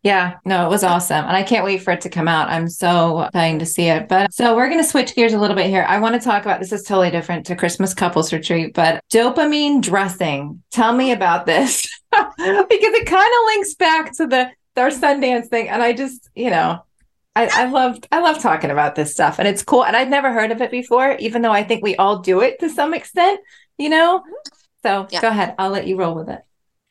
Yeah, 0.03 0.37
no, 0.45 0.65
it 0.65 0.69
was 0.69 0.83
awesome. 0.83 1.25
And 1.25 1.35
I 1.35 1.43
can't 1.43 1.63
wait 1.63 1.83
for 1.83 1.91
it 1.91 2.01
to 2.01 2.09
come 2.09 2.27
out. 2.27 2.49
I'm 2.49 2.67
so 2.67 3.29
dying 3.33 3.59
to 3.59 3.67
see 3.67 3.83
it. 3.83 4.07
But 4.07 4.33
so 4.33 4.55
we're 4.55 4.67
going 4.67 4.81
to 4.81 4.87
switch 4.87 5.13
gears 5.13 5.33
a 5.33 5.37
little 5.37 5.55
bit 5.55 5.67
here. 5.67 5.85
I 5.87 5.99
want 5.99 6.15
to 6.15 6.21
talk 6.21 6.41
about 6.43 6.59
this 6.59 6.71
is 6.71 6.83
totally 6.83 7.11
different 7.11 7.45
to 7.47 7.55
Christmas 7.55 7.93
couples 7.93 8.33
retreat, 8.33 8.73
but 8.73 9.03
dopamine 9.11 9.79
dressing. 9.81 10.63
Tell 10.71 10.91
me 10.91 11.11
about 11.11 11.45
this 11.45 11.87
because 12.11 12.33
it 12.39 13.05
kind 13.05 13.31
of 13.31 13.45
links 13.45 13.75
back 13.75 14.11
to 14.17 14.25
the 14.25 14.51
our 14.77 14.89
Sundance 14.89 15.47
thing. 15.47 15.69
And 15.69 15.83
I 15.83 15.93
just, 15.93 16.29
you 16.33 16.49
know, 16.49 16.83
I, 17.35 17.47
I 17.53 17.65
love 17.65 17.99
I 18.11 18.19
love 18.21 18.41
talking 18.41 18.71
about 18.71 18.95
this 18.95 19.13
stuff 19.13 19.37
and 19.37 19.47
it's 19.47 19.63
cool. 19.63 19.85
And 19.85 19.95
I'd 19.95 20.09
never 20.09 20.33
heard 20.33 20.51
of 20.51 20.61
it 20.61 20.71
before, 20.71 21.15
even 21.19 21.43
though 21.43 21.51
I 21.51 21.63
think 21.63 21.83
we 21.83 21.95
all 21.95 22.19
do 22.19 22.41
it 22.41 22.59
to 22.59 22.69
some 22.69 22.93
extent, 22.93 23.39
you 23.77 23.89
know? 23.89 24.19
Mm-hmm. 24.19 24.57
So 24.83 25.07
yeah. 25.11 25.21
go 25.21 25.27
ahead. 25.27 25.55
I'll 25.59 25.69
let 25.69 25.85
you 25.85 25.95
roll 25.95 26.15
with 26.15 26.29
it. 26.29 26.41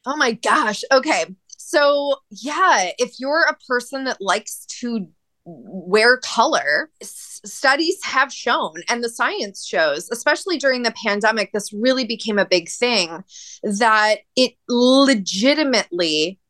Oh 0.07 0.17
my 0.17 0.33
gosh. 0.33 0.83
Okay. 0.93 1.25
So, 1.71 2.17
yeah, 2.31 2.91
if 2.99 3.21
you're 3.21 3.45
a 3.49 3.57
person 3.69 4.03
that 4.03 4.21
likes 4.21 4.67
to 4.81 5.07
wear 5.45 6.17
color, 6.17 6.91
s- 7.01 7.41
studies 7.45 7.97
have 8.03 8.33
shown, 8.33 8.75
and 8.89 9.05
the 9.05 9.09
science 9.09 9.65
shows, 9.65 10.09
especially 10.11 10.59
during 10.59 10.83
the 10.83 10.93
pandemic, 11.01 11.53
this 11.53 11.73
really 11.73 12.05
became 12.05 12.41
a 12.41 12.45
big 12.45 12.69
thing 12.69 13.23
that 13.63 14.17
it 14.35 14.55
legitimately 14.69 16.41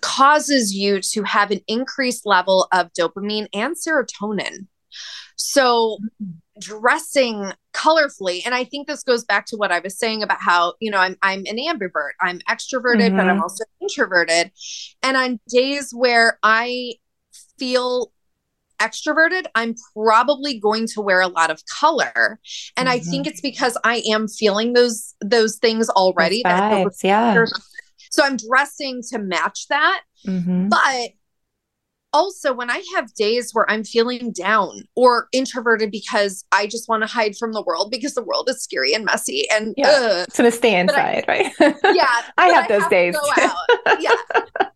causes 0.00 0.74
you 0.74 1.00
to 1.02 1.22
have 1.22 1.52
an 1.52 1.60
increased 1.68 2.26
level 2.26 2.66
of 2.72 2.92
dopamine 2.92 3.46
and 3.54 3.76
serotonin. 3.76 4.66
So, 5.36 5.98
mm-hmm. 6.20 6.30
Dressing 6.60 7.52
colorfully 7.72 8.42
and 8.44 8.54
i 8.54 8.64
think 8.64 8.86
this 8.86 9.02
goes 9.02 9.24
back 9.24 9.46
to 9.46 9.56
what 9.56 9.72
i 9.72 9.80
was 9.80 9.98
saying 9.98 10.22
about 10.22 10.40
how 10.40 10.74
you 10.80 10.90
know 10.90 10.98
i'm 10.98 11.16
i'm 11.22 11.40
an 11.46 11.56
ambivert 11.56 12.10
i'm 12.20 12.38
extroverted 12.40 13.00
mm-hmm. 13.00 13.16
but 13.16 13.26
i'm 13.26 13.36
mm-hmm. 13.36 13.42
also 13.42 13.64
introverted 13.80 14.50
and 15.02 15.16
on 15.16 15.40
days 15.48 15.92
where 15.92 16.38
i 16.42 16.92
feel 17.58 18.12
extroverted 18.80 19.44
i'm 19.54 19.74
probably 19.94 20.58
going 20.58 20.86
to 20.86 21.00
wear 21.00 21.20
a 21.20 21.28
lot 21.28 21.50
of 21.50 21.62
color 21.66 22.38
and 22.76 22.88
mm-hmm. 22.88 22.96
i 22.96 22.98
think 22.98 23.26
it's 23.26 23.40
because 23.40 23.76
i 23.84 24.02
am 24.10 24.28
feeling 24.28 24.72
those 24.72 25.14
those 25.20 25.56
things 25.56 25.88
already 25.90 26.42
vibes, 26.44 27.02
yeah 27.02 27.44
so 28.10 28.24
i'm 28.24 28.36
dressing 28.36 29.00
to 29.08 29.18
match 29.18 29.68
that 29.68 30.02
mm-hmm. 30.26 30.68
but 30.68 31.10
also 32.12 32.52
when 32.52 32.70
I 32.70 32.82
have 32.94 33.12
days 33.14 33.50
where 33.52 33.70
I'm 33.70 33.84
feeling 33.84 34.32
down 34.32 34.82
or 34.96 35.28
introverted 35.32 35.90
because 35.90 36.44
I 36.52 36.66
just 36.66 36.88
want 36.88 37.02
to 37.02 37.06
hide 37.06 37.36
from 37.36 37.52
the 37.52 37.62
world 37.62 37.90
because 37.90 38.14
the 38.14 38.22
world 38.22 38.48
is 38.48 38.62
scary 38.62 38.94
and 38.94 39.04
messy 39.04 39.46
and 39.50 39.74
yeah. 39.76 39.88
Uh, 39.88 40.24
it's 40.26 40.36
gonna 40.36 40.50
stay 40.50 40.78
inside, 40.78 41.24
I, 41.28 41.52
right? 41.60 41.76
yeah. 41.94 42.22
I 42.38 42.48
have 42.48 42.68
those 42.68 42.82
have 42.82 42.90
days. 42.90 43.16
yeah. 44.00 44.14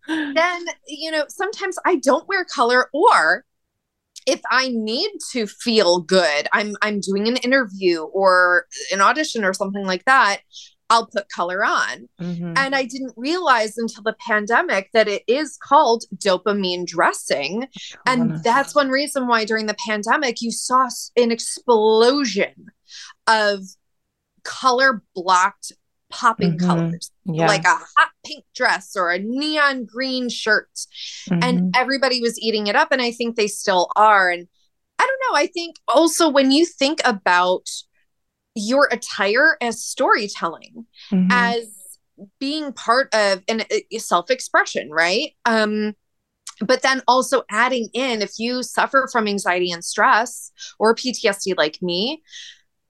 then, 0.08 0.64
you 0.86 1.10
know, 1.10 1.24
sometimes 1.28 1.76
I 1.84 1.96
don't 1.96 2.28
wear 2.28 2.44
color 2.44 2.88
or 2.92 3.44
if 4.26 4.40
I 4.50 4.68
need 4.72 5.10
to 5.32 5.46
feel 5.46 6.00
good, 6.00 6.48
I'm 6.52 6.76
I'm 6.80 7.00
doing 7.00 7.28
an 7.28 7.36
interview 7.38 8.02
or 8.04 8.66
an 8.90 9.00
audition 9.00 9.44
or 9.44 9.52
something 9.52 9.84
like 9.84 10.04
that, 10.06 10.38
I'll 10.90 11.06
put 11.06 11.28
color 11.28 11.64
on. 11.64 12.08
Mm-hmm. 12.20 12.54
And 12.56 12.74
I 12.74 12.84
didn't 12.84 13.14
realize 13.16 13.78
until 13.78 14.02
the 14.02 14.16
pandemic 14.26 14.90
that 14.92 15.08
it 15.08 15.22
is 15.26 15.56
called 15.56 16.04
dopamine 16.16 16.86
dressing. 16.86 17.68
And 18.06 18.42
that's 18.44 18.74
one 18.74 18.90
reason 18.90 19.26
why 19.26 19.44
during 19.44 19.66
the 19.66 19.76
pandemic 19.86 20.42
you 20.42 20.50
saw 20.50 20.88
an 21.16 21.32
explosion 21.32 22.66
of 23.26 23.60
color 24.44 25.02
blocked 25.14 25.72
popping 26.10 26.56
mm-hmm. 26.56 26.66
colors 26.66 27.10
yeah. 27.24 27.48
like 27.48 27.64
a 27.64 27.74
hot 27.74 28.10
pink 28.24 28.44
dress 28.54 28.94
or 28.96 29.10
a 29.10 29.18
neon 29.18 29.84
green 29.84 30.28
shirt 30.28 30.70
mm-hmm. 31.28 31.42
and 31.42 31.74
everybody 31.76 32.20
was 32.20 32.38
eating 32.38 32.68
it 32.68 32.76
up 32.76 32.92
and 32.92 33.02
i 33.02 33.10
think 33.10 33.34
they 33.34 33.48
still 33.48 33.90
are 33.96 34.30
and 34.30 34.46
i 35.00 35.06
don't 35.06 35.32
know 35.32 35.36
i 35.36 35.46
think 35.46 35.74
also 35.88 36.28
when 36.28 36.52
you 36.52 36.64
think 36.64 37.00
about 37.04 37.68
your 38.54 38.88
attire 38.90 39.56
as 39.60 39.82
storytelling 39.82 40.86
mm-hmm. 41.10 41.28
as 41.30 41.66
being 42.38 42.72
part 42.72 43.12
of 43.14 43.42
an 43.48 43.62
uh, 43.62 43.98
self-expression 43.98 44.90
right 44.90 45.32
um 45.44 45.94
but 46.60 46.82
then 46.82 47.02
also 47.08 47.42
adding 47.50 47.88
in 47.92 48.22
if 48.22 48.38
you 48.38 48.62
suffer 48.62 49.08
from 49.10 49.26
anxiety 49.26 49.72
and 49.72 49.84
stress 49.84 50.52
or 50.78 50.94
PTSD 50.94 51.56
like 51.56 51.82
me 51.82 52.22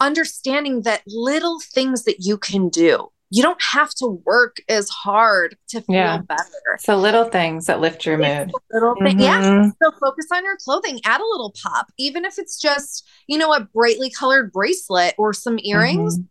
understanding 0.01 0.83
that 0.83 1.03
little 1.07 1.61
things 1.73 2.05
that 2.05 2.17
you 2.21 2.37
can 2.37 2.69
do 2.69 3.09
you 3.35 3.43
don't 3.43 3.61
have 3.73 3.91
to 3.91 4.23
work 4.25 4.59
as 4.69 4.89
hard 4.89 5.57
to 5.67 5.81
feel 5.81 5.97
yeah. 5.97 6.19
better. 6.19 6.79
So 6.79 6.97
little 6.97 7.25
things 7.25 7.67
that 7.67 7.81
lift 7.81 8.07
your 8.07 8.17
mood. 8.17 8.53
Little 8.71 8.95
thing, 8.95 9.19
mm-hmm. 9.19 9.21
yeah. 9.21 9.71
So 9.83 9.91
focus 10.01 10.27
on 10.33 10.45
your 10.45 10.57
clothing. 10.65 11.01
Add 11.05 11.21
a 11.21 11.25
little 11.25 11.53
pop, 11.61 11.89
even 11.99 12.25
if 12.25 12.39
it's 12.39 12.61
just 12.61 13.09
you 13.27 13.37
know 13.37 13.53
a 13.53 13.61
brightly 13.75 14.09
colored 14.09 14.53
bracelet 14.53 15.17
or 15.19 15.33
some 15.33 15.59
earrings. 15.65 16.17
Mm-hmm. 16.17 16.27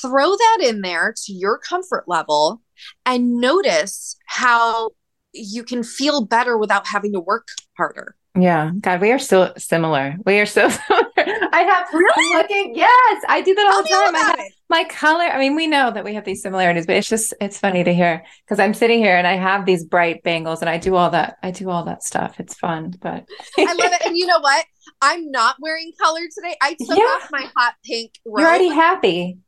Throw 0.00 0.30
that 0.30 0.58
in 0.62 0.80
there 0.80 1.14
to 1.24 1.32
your 1.32 1.58
comfort 1.58 2.04
level, 2.06 2.62
and 3.04 3.34
notice 3.36 4.16
how 4.26 4.90
you 5.34 5.62
can 5.64 5.82
feel 5.82 6.24
better 6.24 6.56
without 6.56 6.86
having 6.86 7.12
to 7.12 7.20
work 7.20 7.48
harder. 7.76 8.14
Yeah. 8.38 8.70
God, 8.80 9.00
we 9.00 9.12
are 9.12 9.18
so 9.18 9.52
similar. 9.56 10.16
We 10.24 10.38
are 10.40 10.46
so 10.46 10.68
similar. 10.88 11.37
I 11.52 11.62
have 11.62 11.88
really 11.92 12.36
looking. 12.36 12.74
Yes, 12.74 13.24
I 13.28 13.40
do 13.40 13.54
that 13.54 13.66
all 13.66 13.82
Tell 13.82 14.06
the 14.06 14.12
time. 14.12 14.24
I 14.24 14.28
have 14.28 14.38
my 14.70 14.84
color. 14.84 15.24
I 15.24 15.38
mean, 15.38 15.54
we 15.54 15.66
know 15.66 15.90
that 15.90 16.04
we 16.04 16.14
have 16.14 16.24
these 16.24 16.42
similarities, 16.42 16.86
but 16.86 16.96
it's 16.96 17.08
just 17.08 17.34
it's 17.40 17.58
funny 17.58 17.84
to 17.84 17.94
hear 17.94 18.24
because 18.44 18.58
I'm 18.58 18.74
sitting 18.74 18.98
here 18.98 19.16
and 19.16 19.26
I 19.26 19.36
have 19.36 19.66
these 19.66 19.84
bright 19.84 20.22
bangles 20.22 20.60
and 20.60 20.68
I 20.68 20.78
do 20.78 20.94
all 20.94 21.10
that. 21.10 21.38
I 21.42 21.50
do 21.50 21.70
all 21.70 21.84
that 21.84 22.02
stuff. 22.02 22.38
It's 22.40 22.54
fun, 22.54 22.94
but 23.00 23.24
I 23.58 23.72
love 23.72 23.92
it. 23.92 24.06
And 24.06 24.16
you 24.16 24.26
know 24.26 24.40
what? 24.40 24.64
I'm 25.00 25.30
not 25.30 25.56
wearing 25.60 25.92
color 26.00 26.20
today. 26.34 26.56
I 26.62 26.74
took 26.74 26.98
yeah. 26.98 27.04
off 27.04 27.28
my 27.30 27.48
hot 27.56 27.74
pink. 27.84 28.12
Robe. 28.24 28.40
You're 28.40 28.48
already 28.48 28.68
happy. 28.68 29.38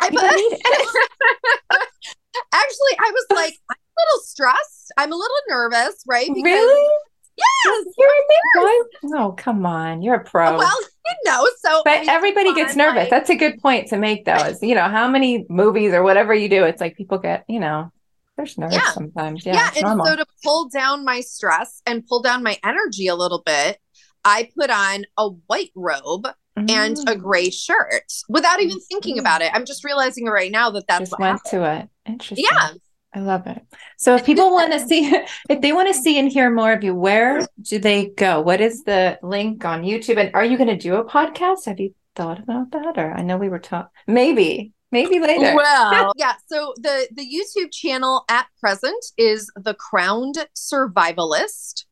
I 0.00 0.10
put, 0.10 0.20
Actually, 2.52 2.94
I 2.98 3.10
was 3.12 3.26
like, 3.30 3.54
I'm 3.70 3.76
a 3.76 4.00
little 4.00 4.24
stressed. 4.24 4.92
I'm 4.96 5.12
a 5.12 5.16
little 5.16 5.36
nervous, 5.48 6.02
right? 6.06 6.28
Because 6.28 6.44
really? 6.44 6.98
Yes, 7.38 7.84
you're 7.96 9.16
Oh, 9.16 9.32
come 9.32 9.64
on. 9.64 10.02
You're 10.02 10.16
a 10.16 10.24
pro. 10.24 10.58
Well, 10.58 10.78
you 11.06 11.14
know, 11.24 11.48
so 11.58 11.82
But 11.84 12.08
everybody 12.08 12.54
gets 12.54 12.76
nervous. 12.76 13.02
Like, 13.02 13.10
That's 13.10 13.30
a 13.30 13.36
good 13.36 13.60
point 13.60 13.88
to 13.88 13.98
make 13.98 14.24
though. 14.24 14.36
Is 14.36 14.62
you 14.62 14.74
know, 14.74 14.88
how 14.88 15.08
many 15.08 15.46
movies 15.48 15.92
or 15.92 16.02
whatever 16.02 16.34
you 16.34 16.48
do, 16.48 16.64
it's 16.64 16.80
like 16.80 16.96
people 16.96 17.18
get, 17.18 17.44
you 17.48 17.60
know, 17.60 17.92
there's 18.36 18.58
nerves 18.58 18.74
yeah. 18.74 18.90
sometimes. 18.92 19.44
Yeah. 19.44 19.54
Yeah. 19.54 19.70
And 19.76 19.82
normal. 19.82 20.06
so 20.06 20.16
to 20.16 20.26
pull 20.44 20.68
down 20.68 21.04
my 21.04 21.20
stress 21.20 21.82
and 21.86 22.06
pull 22.06 22.22
down 22.22 22.42
my 22.42 22.58
energy 22.64 23.06
a 23.06 23.14
little 23.14 23.42
bit, 23.44 23.78
I 24.24 24.50
put 24.56 24.70
on 24.70 25.04
a 25.16 25.28
white 25.28 25.72
robe 25.74 26.28
and 26.56 26.98
a 26.98 27.14
mm. 27.14 27.20
gray 27.20 27.50
shirt 27.50 28.12
without 28.28 28.60
even 28.60 28.80
thinking 28.80 29.16
mm. 29.16 29.20
about 29.20 29.42
it. 29.42 29.50
I'm 29.54 29.64
just 29.64 29.84
realizing 29.84 30.26
right 30.26 30.50
now 30.50 30.70
that 30.70 30.86
that's 30.88 31.00
just 31.02 31.12
what 31.12 31.20
went 31.20 31.40
happened. 31.44 31.62
to 31.62 31.80
it. 31.80 32.12
Interesting. 32.12 32.46
Yeah. 32.50 32.70
I 33.14 33.20
love 33.20 33.46
it. 33.46 33.62
So 33.96 34.14
if 34.16 34.24
people 34.24 34.50
want 34.50 34.72
to 34.72 34.80
see 34.86 35.10
if 35.48 35.60
they 35.60 35.72
want 35.72 35.88
to 35.88 35.94
see 35.94 36.18
and 36.18 36.30
hear 36.30 36.50
more 36.50 36.72
of 36.72 36.84
you, 36.84 36.94
where 36.94 37.46
do 37.62 37.78
they 37.78 38.10
go? 38.10 38.40
What 38.40 38.60
is 38.60 38.84
the 38.84 39.18
link 39.22 39.64
on 39.64 39.82
YouTube? 39.82 40.18
And 40.18 40.34
are 40.34 40.44
you 40.44 40.56
going 40.56 40.68
to 40.68 40.76
do 40.76 40.96
a 40.96 41.04
podcast? 41.04 41.66
Have 41.66 41.80
you 41.80 41.94
thought 42.14 42.38
about 42.38 42.72
that? 42.72 42.98
Or 42.98 43.12
I 43.12 43.22
know 43.22 43.38
we 43.38 43.48
were 43.48 43.58
talking 43.58 43.90
maybe, 44.06 44.72
maybe 44.92 45.20
later. 45.20 45.54
Well, 45.54 46.12
yeah. 46.16 46.34
So 46.46 46.74
the 46.76 47.08
the 47.12 47.24
YouTube 47.24 47.72
channel 47.72 48.24
at 48.28 48.46
present 48.60 49.04
is 49.16 49.50
the 49.56 49.74
Crowned 49.74 50.36
Survivalist. 50.54 51.84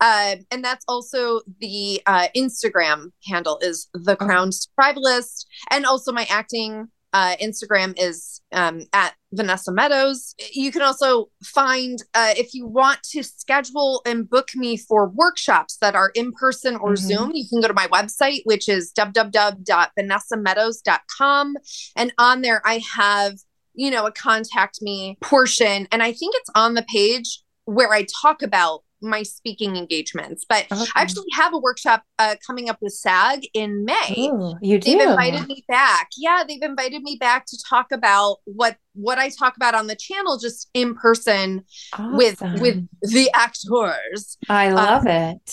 Uh, 0.00 0.36
and 0.50 0.62
that's 0.64 0.84
also 0.88 1.40
the 1.60 2.02
uh, 2.06 2.26
Instagram 2.36 3.12
handle 3.24 3.58
is 3.62 3.88
the 3.94 4.16
Crowned 4.16 4.52
Survivalist, 4.52 5.46
and 5.70 5.86
also 5.86 6.12
my 6.12 6.26
acting 6.28 6.88
uh, 7.14 7.36
Instagram 7.36 7.94
is 7.96 8.42
um, 8.52 8.82
at 8.92 9.14
Vanessa 9.34 9.72
Meadows. 9.72 10.34
You 10.52 10.70
can 10.72 10.82
also 10.82 11.30
find, 11.42 12.02
uh, 12.14 12.34
if 12.36 12.52
you 12.54 12.66
want 12.66 13.02
to 13.10 13.22
schedule 13.22 14.02
and 14.06 14.28
book 14.28 14.48
me 14.54 14.76
for 14.76 15.08
workshops 15.08 15.78
that 15.80 15.94
are 15.94 16.10
in 16.14 16.32
person 16.32 16.76
or 16.76 16.92
mm-hmm. 16.92 17.06
Zoom, 17.06 17.30
you 17.34 17.48
can 17.48 17.60
go 17.60 17.68
to 17.68 17.74
my 17.74 17.86
website, 17.88 18.40
which 18.44 18.68
is 18.68 18.92
www.vanessameadows.com. 18.96 21.54
And 21.96 22.12
on 22.18 22.42
there, 22.42 22.62
I 22.64 22.82
have, 22.96 23.38
you 23.74 23.90
know, 23.90 24.06
a 24.06 24.12
contact 24.12 24.80
me 24.82 25.18
portion. 25.20 25.88
And 25.90 26.00
I 26.02 26.12
think 26.12 26.34
it's 26.36 26.50
on 26.54 26.74
the 26.74 26.82
page 26.82 27.40
where 27.64 27.92
I 27.92 28.06
talk 28.22 28.42
about 28.42 28.84
my 29.04 29.22
speaking 29.22 29.76
engagements. 29.76 30.44
But 30.48 30.66
okay. 30.72 30.82
I 30.94 31.02
actually 31.02 31.26
have 31.32 31.54
a 31.54 31.58
workshop 31.58 32.02
uh, 32.18 32.36
coming 32.46 32.68
up 32.68 32.78
with 32.80 32.92
SAG 32.92 33.42
in 33.54 33.84
May. 33.84 34.30
Ooh, 34.32 34.54
you 34.60 34.78
do. 34.78 34.98
They've 34.98 35.08
invited 35.08 35.46
me 35.46 35.64
back. 35.68 36.10
Yeah, 36.16 36.44
they've 36.46 36.62
invited 36.62 37.02
me 37.02 37.16
back 37.18 37.46
to 37.46 37.58
talk 37.68 37.92
about 37.92 38.38
what 38.44 38.76
what 38.94 39.18
I 39.18 39.28
talk 39.28 39.56
about 39.56 39.74
on 39.74 39.86
the 39.86 39.96
channel, 39.96 40.38
just 40.38 40.70
in 40.74 40.94
person 40.94 41.64
awesome. 41.92 42.16
with 42.16 42.40
with 42.60 42.88
the 43.02 43.30
actors. 43.34 44.38
I 44.48 44.70
love 44.70 45.02
um, 45.02 45.08
it. 45.08 45.52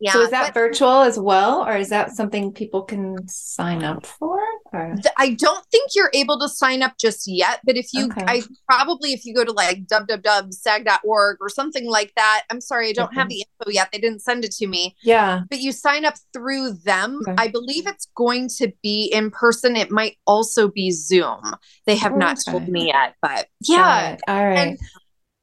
Yeah. 0.00 0.12
So 0.12 0.22
is 0.22 0.30
that 0.30 0.52
but, 0.52 0.54
virtual 0.54 1.00
as 1.02 1.18
well, 1.18 1.66
or 1.66 1.76
is 1.76 1.88
that 1.90 2.10
something 2.10 2.52
people 2.52 2.82
can 2.82 3.16
sign 3.28 3.84
up 3.84 4.04
for? 4.04 4.40
Or? 4.72 4.96
I 5.16 5.30
don't 5.30 5.64
think 5.70 5.92
you're 5.94 6.10
able 6.12 6.38
to 6.40 6.48
sign 6.48 6.82
up 6.82 6.98
just 6.98 7.26
yet, 7.26 7.60
but 7.64 7.76
if 7.76 7.86
you, 7.92 8.06
okay. 8.06 8.24
I 8.26 8.42
probably 8.68 9.12
if 9.12 9.24
you 9.24 9.34
go 9.34 9.44
to 9.44 9.52
like 9.52 9.86
www.sag.org 9.86 11.36
or 11.40 11.48
something 11.48 11.88
like 11.88 12.12
that. 12.16 12.42
I'm 12.50 12.60
sorry, 12.60 12.90
I 12.90 12.92
don't 12.92 13.10
mm-hmm. 13.10 13.18
have 13.18 13.28
the 13.28 13.44
info 13.60 13.70
yet. 13.70 13.88
They 13.92 13.98
didn't 13.98 14.20
send 14.20 14.44
it 14.44 14.52
to 14.52 14.66
me. 14.66 14.96
Yeah. 15.02 15.42
But 15.48 15.60
you 15.60 15.72
sign 15.72 16.04
up 16.04 16.14
through 16.32 16.74
them. 16.84 17.20
Okay. 17.26 17.34
I 17.38 17.48
believe 17.48 17.86
it's 17.86 18.08
going 18.16 18.48
to 18.58 18.72
be 18.82 19.10
in 19.12 19.30
person. 19.30 19.76
It 19.76 19.90
might 19.90 20.16
also 20.26 20.68
be 20.68 20.90
Zoom. 20.90 21.40
They 21.86 21.96
have 21.96 22.12
okay. 22.12 22.18
not 22.18 22.38
told 22.46 22.68
me 22.68 22.88
yet, 22.88 23.14
but 23.22 23.46
yeah. 23.60 24.16
All 24.26 24.44
right. 24.44 24.58
And 24.58 24.78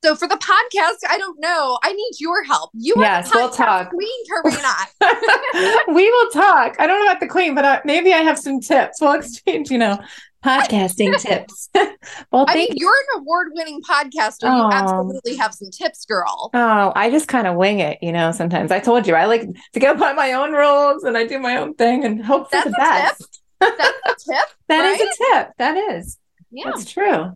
so 0.04 0.16
for 0.16 0.28
the 0.28 0.36
podcast, 0.36 1.08
I 1.08 1.18
don't 1.18 1.40
know. 1.40 1.78
I 1.84 1.94
need 1.94 2.12
your 2.20 2.44
help. 2.44 2.72
You 2.74 2.96
are 2.96 3.02
yes, 3.02 3.32
the 3.32 3.38
we'll 3.38 3.50
talk. 3.50 3.90
queen, 3.90 4.26
Karina. 4.28 5.84
we 5.94 6.10
will 6.10 6.30
talk. 6.32 6.76
I 6.80 6.88
don't 6.88 7.00
know 7.00 7.06
about 7.10 7.20
the 7.20 7.28
queen, 7.28 7.54
but 7.54 7.66
uh, 7.66 7.82
maybe 7.86 8.14
I 8.14 8.20
have 8.20 8.40
some 8.40 8.60
tips. 8.60 9.00
We'll 9.00 9.14
exchange, 9.14 9.70
you 9.70 9.78
know, 9.78 10.00
podcasting 10.44 11.18
tips. 11.20 11.70
well, 12.32 12.46
I 12.48 12.56
mean, 12.56 12.70
you. 12.72 12.88
you're 12.88 12.96
an 13.14 13.22
award-winning 13.22 13.82
podcaster. 13.84 14.46
Oh. 14.46 14.58
You 14.58 14.70
absolutely 14.72 15.36
have 15.36 15.54
some 15.54 15.70
tips, 15.70 16.06
girl. 16.06 16.50
Oh, 16.54 16.92
I 16.96 17.12
just 17.12 17.28
kind 17.28 17.46
of 17.46 17.56
wing 17.56 17.80
it, 17.80 18.00
you 18.02 18.12
know. 18.12 18.32
Sometimes 18.32 18.72
I 18.72 18.80
told 18.80 19.06
you 19.08 19.14
I 19.14 19.26
like 19.26 19.48
to 19.74 19.80
go 19.80 19.96
by 19.96 20.14
my 20.14 20.34
own 20.34 20.52
rules 20.54 21.04
and 21.04 21.16
I 21.18 21.28
do 21.28 21.40
my 21.40 21.58
own 21.58 21.76
thing 21.76 22.06
and 22.06 22.24
hope 22.24 22.50
for 22.50 22.58
That's 22.58 22.66
the 22.66 22.72
best. 22.72 23.42
Tip. 23.62 23.78
That's 23.78 24.28
a 24.28 24.32
tip. 24.32 24.50
That 24.68 24.84
right? 24.84 25.02
is 25.02 25.02
a 25.02 25.24
tip. 25.24 25.52
That 25.58 25.78
is. 25.78 26.18
Yeah, 26.50 26.66
that's 26.68 26.90
true. 26.90 27.34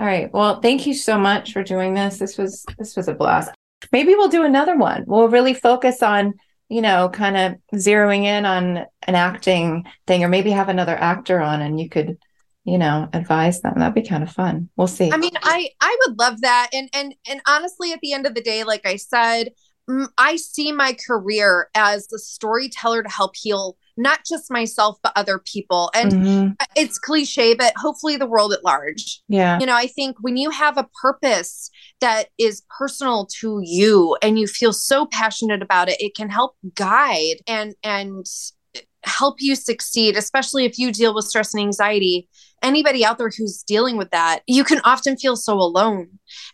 All 0.00 0.06
right. 0.06 0.32
Well, 0.32 0.62
thank 0.62 0.86
you 0.86 0.94
so 0.94 1.18
much 1.18 1.52
for 1.52 1.62
doing 1.62 1.92
this. 1.92 2.18
This 2.18 2.38
was 2.38 2.64
this 2.78 2.96
was 2.96 3.06
a 3.06 3.12
blast. 3.12 3.50
Maybe 3.92 4.14
we'll 4.14 4.30
do 4.30 4.44
another 4.44 4.74
one. 4.74 5.04
We'll 5.06 5.28
really 5.28 5.52
focus 5.52 6.02
on, 6.02 6.32
you 6.70 6.80
know, 6.80 7.10
kind 7.10 7.36
of 7.36 7.78
zeroing 7.78 8.24
in 8.24 8.46
on 8.46 8.78
an 8.78 9.14
acting 9.14 9.84
thing 10.06 10.24
or 10.24 10.28
maybe 10.28 10.52
have 10.52 10.70
another 10.70 10.96
actor 10.96 11.38
on 11.38 11.60
and 11.60 11.78
you 11.78 11.90
could, 11.90 12.16
you 12.64 12.78
know, 12.78 13.10
advise 13.12 13.60
them. 13.60 13.74
That'd 13.76 13.94
be 13.94 14.00
kind 14.00 14.22
of 14.22 14.32
fun. 14.32 14.70
We'll 14.74 14.86
see. 14.86 15.12
I 15.12 15.18
mean, 15.18 15.36
I 15.42 15.68
I 15.82 15.98
would 16.06 16.18
love 16.18 16.40
that. 16.40 16.70
And 16.72 16.88
and 16.94 17.14
and 17.28 17.42
honestly 17.46 17.92
at 17.92 18.00
the 18.00 18.14
end 18.14 18.24
of 18.24 18.34
the 18.34 18.40
day, 18.40 18.64
like 18.64 18.86
I 18.86 18.96
said, 18.96 19.50
I 20.16 20.36
see 20.36 20.72
my 20.72 20.96
career 21.06 21.68
as 21.74 22.10
a 22.10 22.18
storyteller 22.18 23.02
to 23.02 23.10
help 23.10 23.36
heal 23.36 23.76
not 24.00 24.20
just 24.28 24.50
myself, 24.50 24.98
but 25.02 25.12
other 25.14 25.38
people. 25.38 25.90
And 25.94 26.12
mm-hmm. 26.12 26.52
it's 26.76 26.98
cliche, 26.98 27.54
but 27.54 27.72
hopefully 27.76 28.16
the 28.16 28.26
world 28.26 28.52
at 28.52 28.64
large. 28.64 29.22
Yeah. 29.28 29.58
You 29.60 29.66
know, 29.66 29.76
I 29.76 29.86
think 29.86 30.16
when 30.20 30.36
you 30.36 30.50
have 30.50 30.78
a 30.78 30.88
purpose 31.00 31.70
that 32.00 32.28
is 32.38 32.62
personal 32.78 33.28
to 33.40 33.60
you 33.62 34.16
and 34.22 34.38
you 34.38 34.46
feel 34.46 34.72
so 34.72 35.06
passionate 35.06 35.62
about 35.62 35.88
it, 35.88 36.00
it 36.00 36.14
can 36.14 36.30
help 36.30 36.56
guide 36.74 37.36
and, 37.46 37.74
and, 37.82 38.26
help 39.04 39.36
you 39.40 39.54
succeed 39.54 40.16
especially 40.16 40.66
if 40.66 40.78
you 40.78 40.92
deal 40.92 41.14
with 41.14 41.24
stress 41.24 41.54
and 41.54 41.62
anxiety 41.62 42.28
anybody 42.62 43.04
out 43.04 43.16
there 43.16 43.30
who's 43.36 43.62
dealing 43.66 43.96
with 43.96 44.10
that 44.10 44.40
you 44.46 44.62
can 44.62 44.80
often 44.84 45.16
feel 45.16 45.36
so 45.36 45.54
alone 45.54 46.06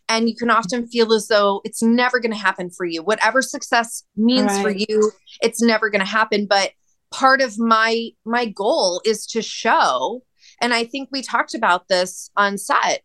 and 0.08 0.28
you 0.28 0.36
can 0.36 0.48
often 0.48 0.86
feel 0.86 1.12
as 1.12 1.26
though 1.26 1.60
it's 1.64 1.82
never 1.82 2.20
going 2.20 2.30
to 2.30 2.38
happen 2.38 2.70
for 2.70 2.86
you 2.86 3.02
whatever 3.02 3.42
success 3.42 4.04
means 4.16 4.52
right. 4.52 4.62
for 4.62 4.70
you 4.70 5.10
it's 5.40 5.60
never 5.60 5.90
going 5.90 6.00
to 6.00 6.06
happen 6.06 6.46
but 6.48 6.70
part 7.10 7.40
of 7.40 7.58
my 7.58 8.08
my 8.24 8.46
goal 8.46 9.00
is 9.04 9.26
to 9.26 9.42
show 9.42 10.22
and 10.60 10.74
i 10.74 10.84
think 10.84 11.08
we 11.12 11.22
talked 11.22 11.54
about 11.54 11.88
this 11.88 12.30
on 12.36 12.58
set 12.58 13.02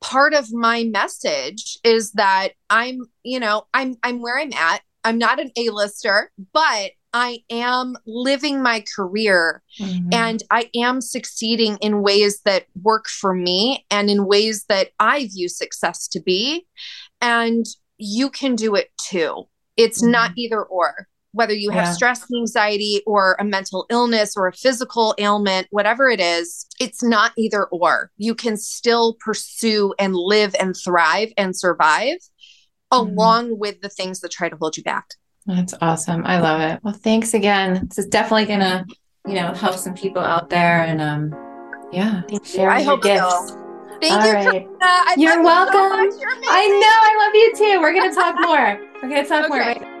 part 0.00 0.34
of 0.34 0.52
my 0.52 0.84
message 0.84 1.78
is 1.84 2.12
that 2.12 2.50
i'm 2.70 3.00
you 3.22 3.40
know 3.40 3.66
i'm 3.72 3.96
i'm 4.02 4.20
where 4.20 4.38
i'm 4.38 4.52
at 4.52 4.82
i'm 5.04 5.18
not 5.18 5.40
an 5.40 5.50
a-lister 5.56 6.30
but 6.52 6.90
i 7.12 7.38
am 7.50 7.96
living 8.06 8.62
my 8.62 8.84
career 8.94 9.62
mm-hmm. 9.80 10.08
and 10.12 10.42
i 10.50 10.68
am 10.74 11.00
succeeding 11.00 11.78
in 11.80 12.02
ways 12.02 12.40
that 12.44 12.66
work 12.82 13.06
for 13.08 13.34
me 13.34 13.84
and 13.90 14.10
in 14.10 14.26
ways 14.26 14.64
that 14.68 14.88
i 14.98 15.26
view 15.28 15.48
success 15.48 16.06
to 16.06 16.20
be 16.20 16.66
and 17.20 17.64
you 17.96 18.28
can 18.28 18.54
do 18.54 18.74
it 18.74 18.90
too 19.08 19.44
it's 19.76 20.02
mm-hmm. 20.02 20.12
not 20.12 20.32
either 20.36 20.62
or 20.62 21.08
whether 21.34 21.52
you 21.52 21.70
have 21.70 21.86
yeah. 21.86 21.92
stress 21.92 22.24
and 22.30 22.40
anxiety 22.40 23.02
or 23.06 23.36
a 23.38 23.44
mental 23.44 23.86
illness 23.90 24.36
or 24.36 24.46
a 24.46 24.52
physical 24.52 25.14
ailment, 25.18 25.66
whatever 25.70 26.08
it 26.08 26.20
is, 26.20 26.66
it's 26.80 27.02
not 27.02 27.32
either 27.36 27.64
or. 27.66 28.10
You 28.16 28.34
can 28.34 28.56
still 28.56 29.16
pursue 29.20 29.92
and 29.98 30.14
live 30.14 30.54
and 30.58 30.74
thrive 30.76 31.32
and 31.36 31.56
survive 31.56 32.18
mm-hmm. 32.92 33.10
along 33.16 33.58
with 33.58 33.80
the 33.80 33.88
things 33.88 34.20
that 34.20 34.30
try 34.30 34.48
to 34.48 34.56
hold 34.56 34.76
you 34.76 34.84
back. 34.84 35.06
That's 35.44 35.74
awesome. 35.82 36.24
I 36.24 36.38
love 36.38 36.60
it. 36.60 36.80
Well, 36.82 36.94
thanks 36.94 37.34
again. 37.34 37.86
This 37.88 37.98
is 37.98 38.06
definitely 38.06 38.46
going 38.46 38.60
to, 38.60 38.86
you 39.26 39.34
know, 39.34 39.52
help 39.52 39.76
some 39.76 39.94
people 39.94 40.22
out 40.22 40.48
there 40.48 40.82
and 40.82 41.00
um 41.02 41.34
yeah, 41.92 42.22
share 42.42 42.70
I 42.70 42.82
hope 42.82 43.02
gifts. 43.02 43.20
so. 43.20 43.60
Thank 44.00 44.12
All 44.12 44.26
you, 44.26 44.32
right. 44.32 45.16
You're 45.16 45.42
welcome. 45.42 46.10
So 46.10 46.20
You're 46.20 46.30
I 46.30 46.66
know. 46.68 46.98
I 47.02 47.24
love 47.24 47.34
you 47.34 47.52
too. 47.56 47.80
We're 47.80 47.92
going 47.92 48.10
to 48.10 48.14
talk 48.14 48.34
more. 48.40 48.80
We're 49.02 49.08
going 49.08 49.22
to 49.22 49.28
talk 49.28 49.44
okay. 49.44 49.48
more. 49.48 49.58
Right? 49.58 49.93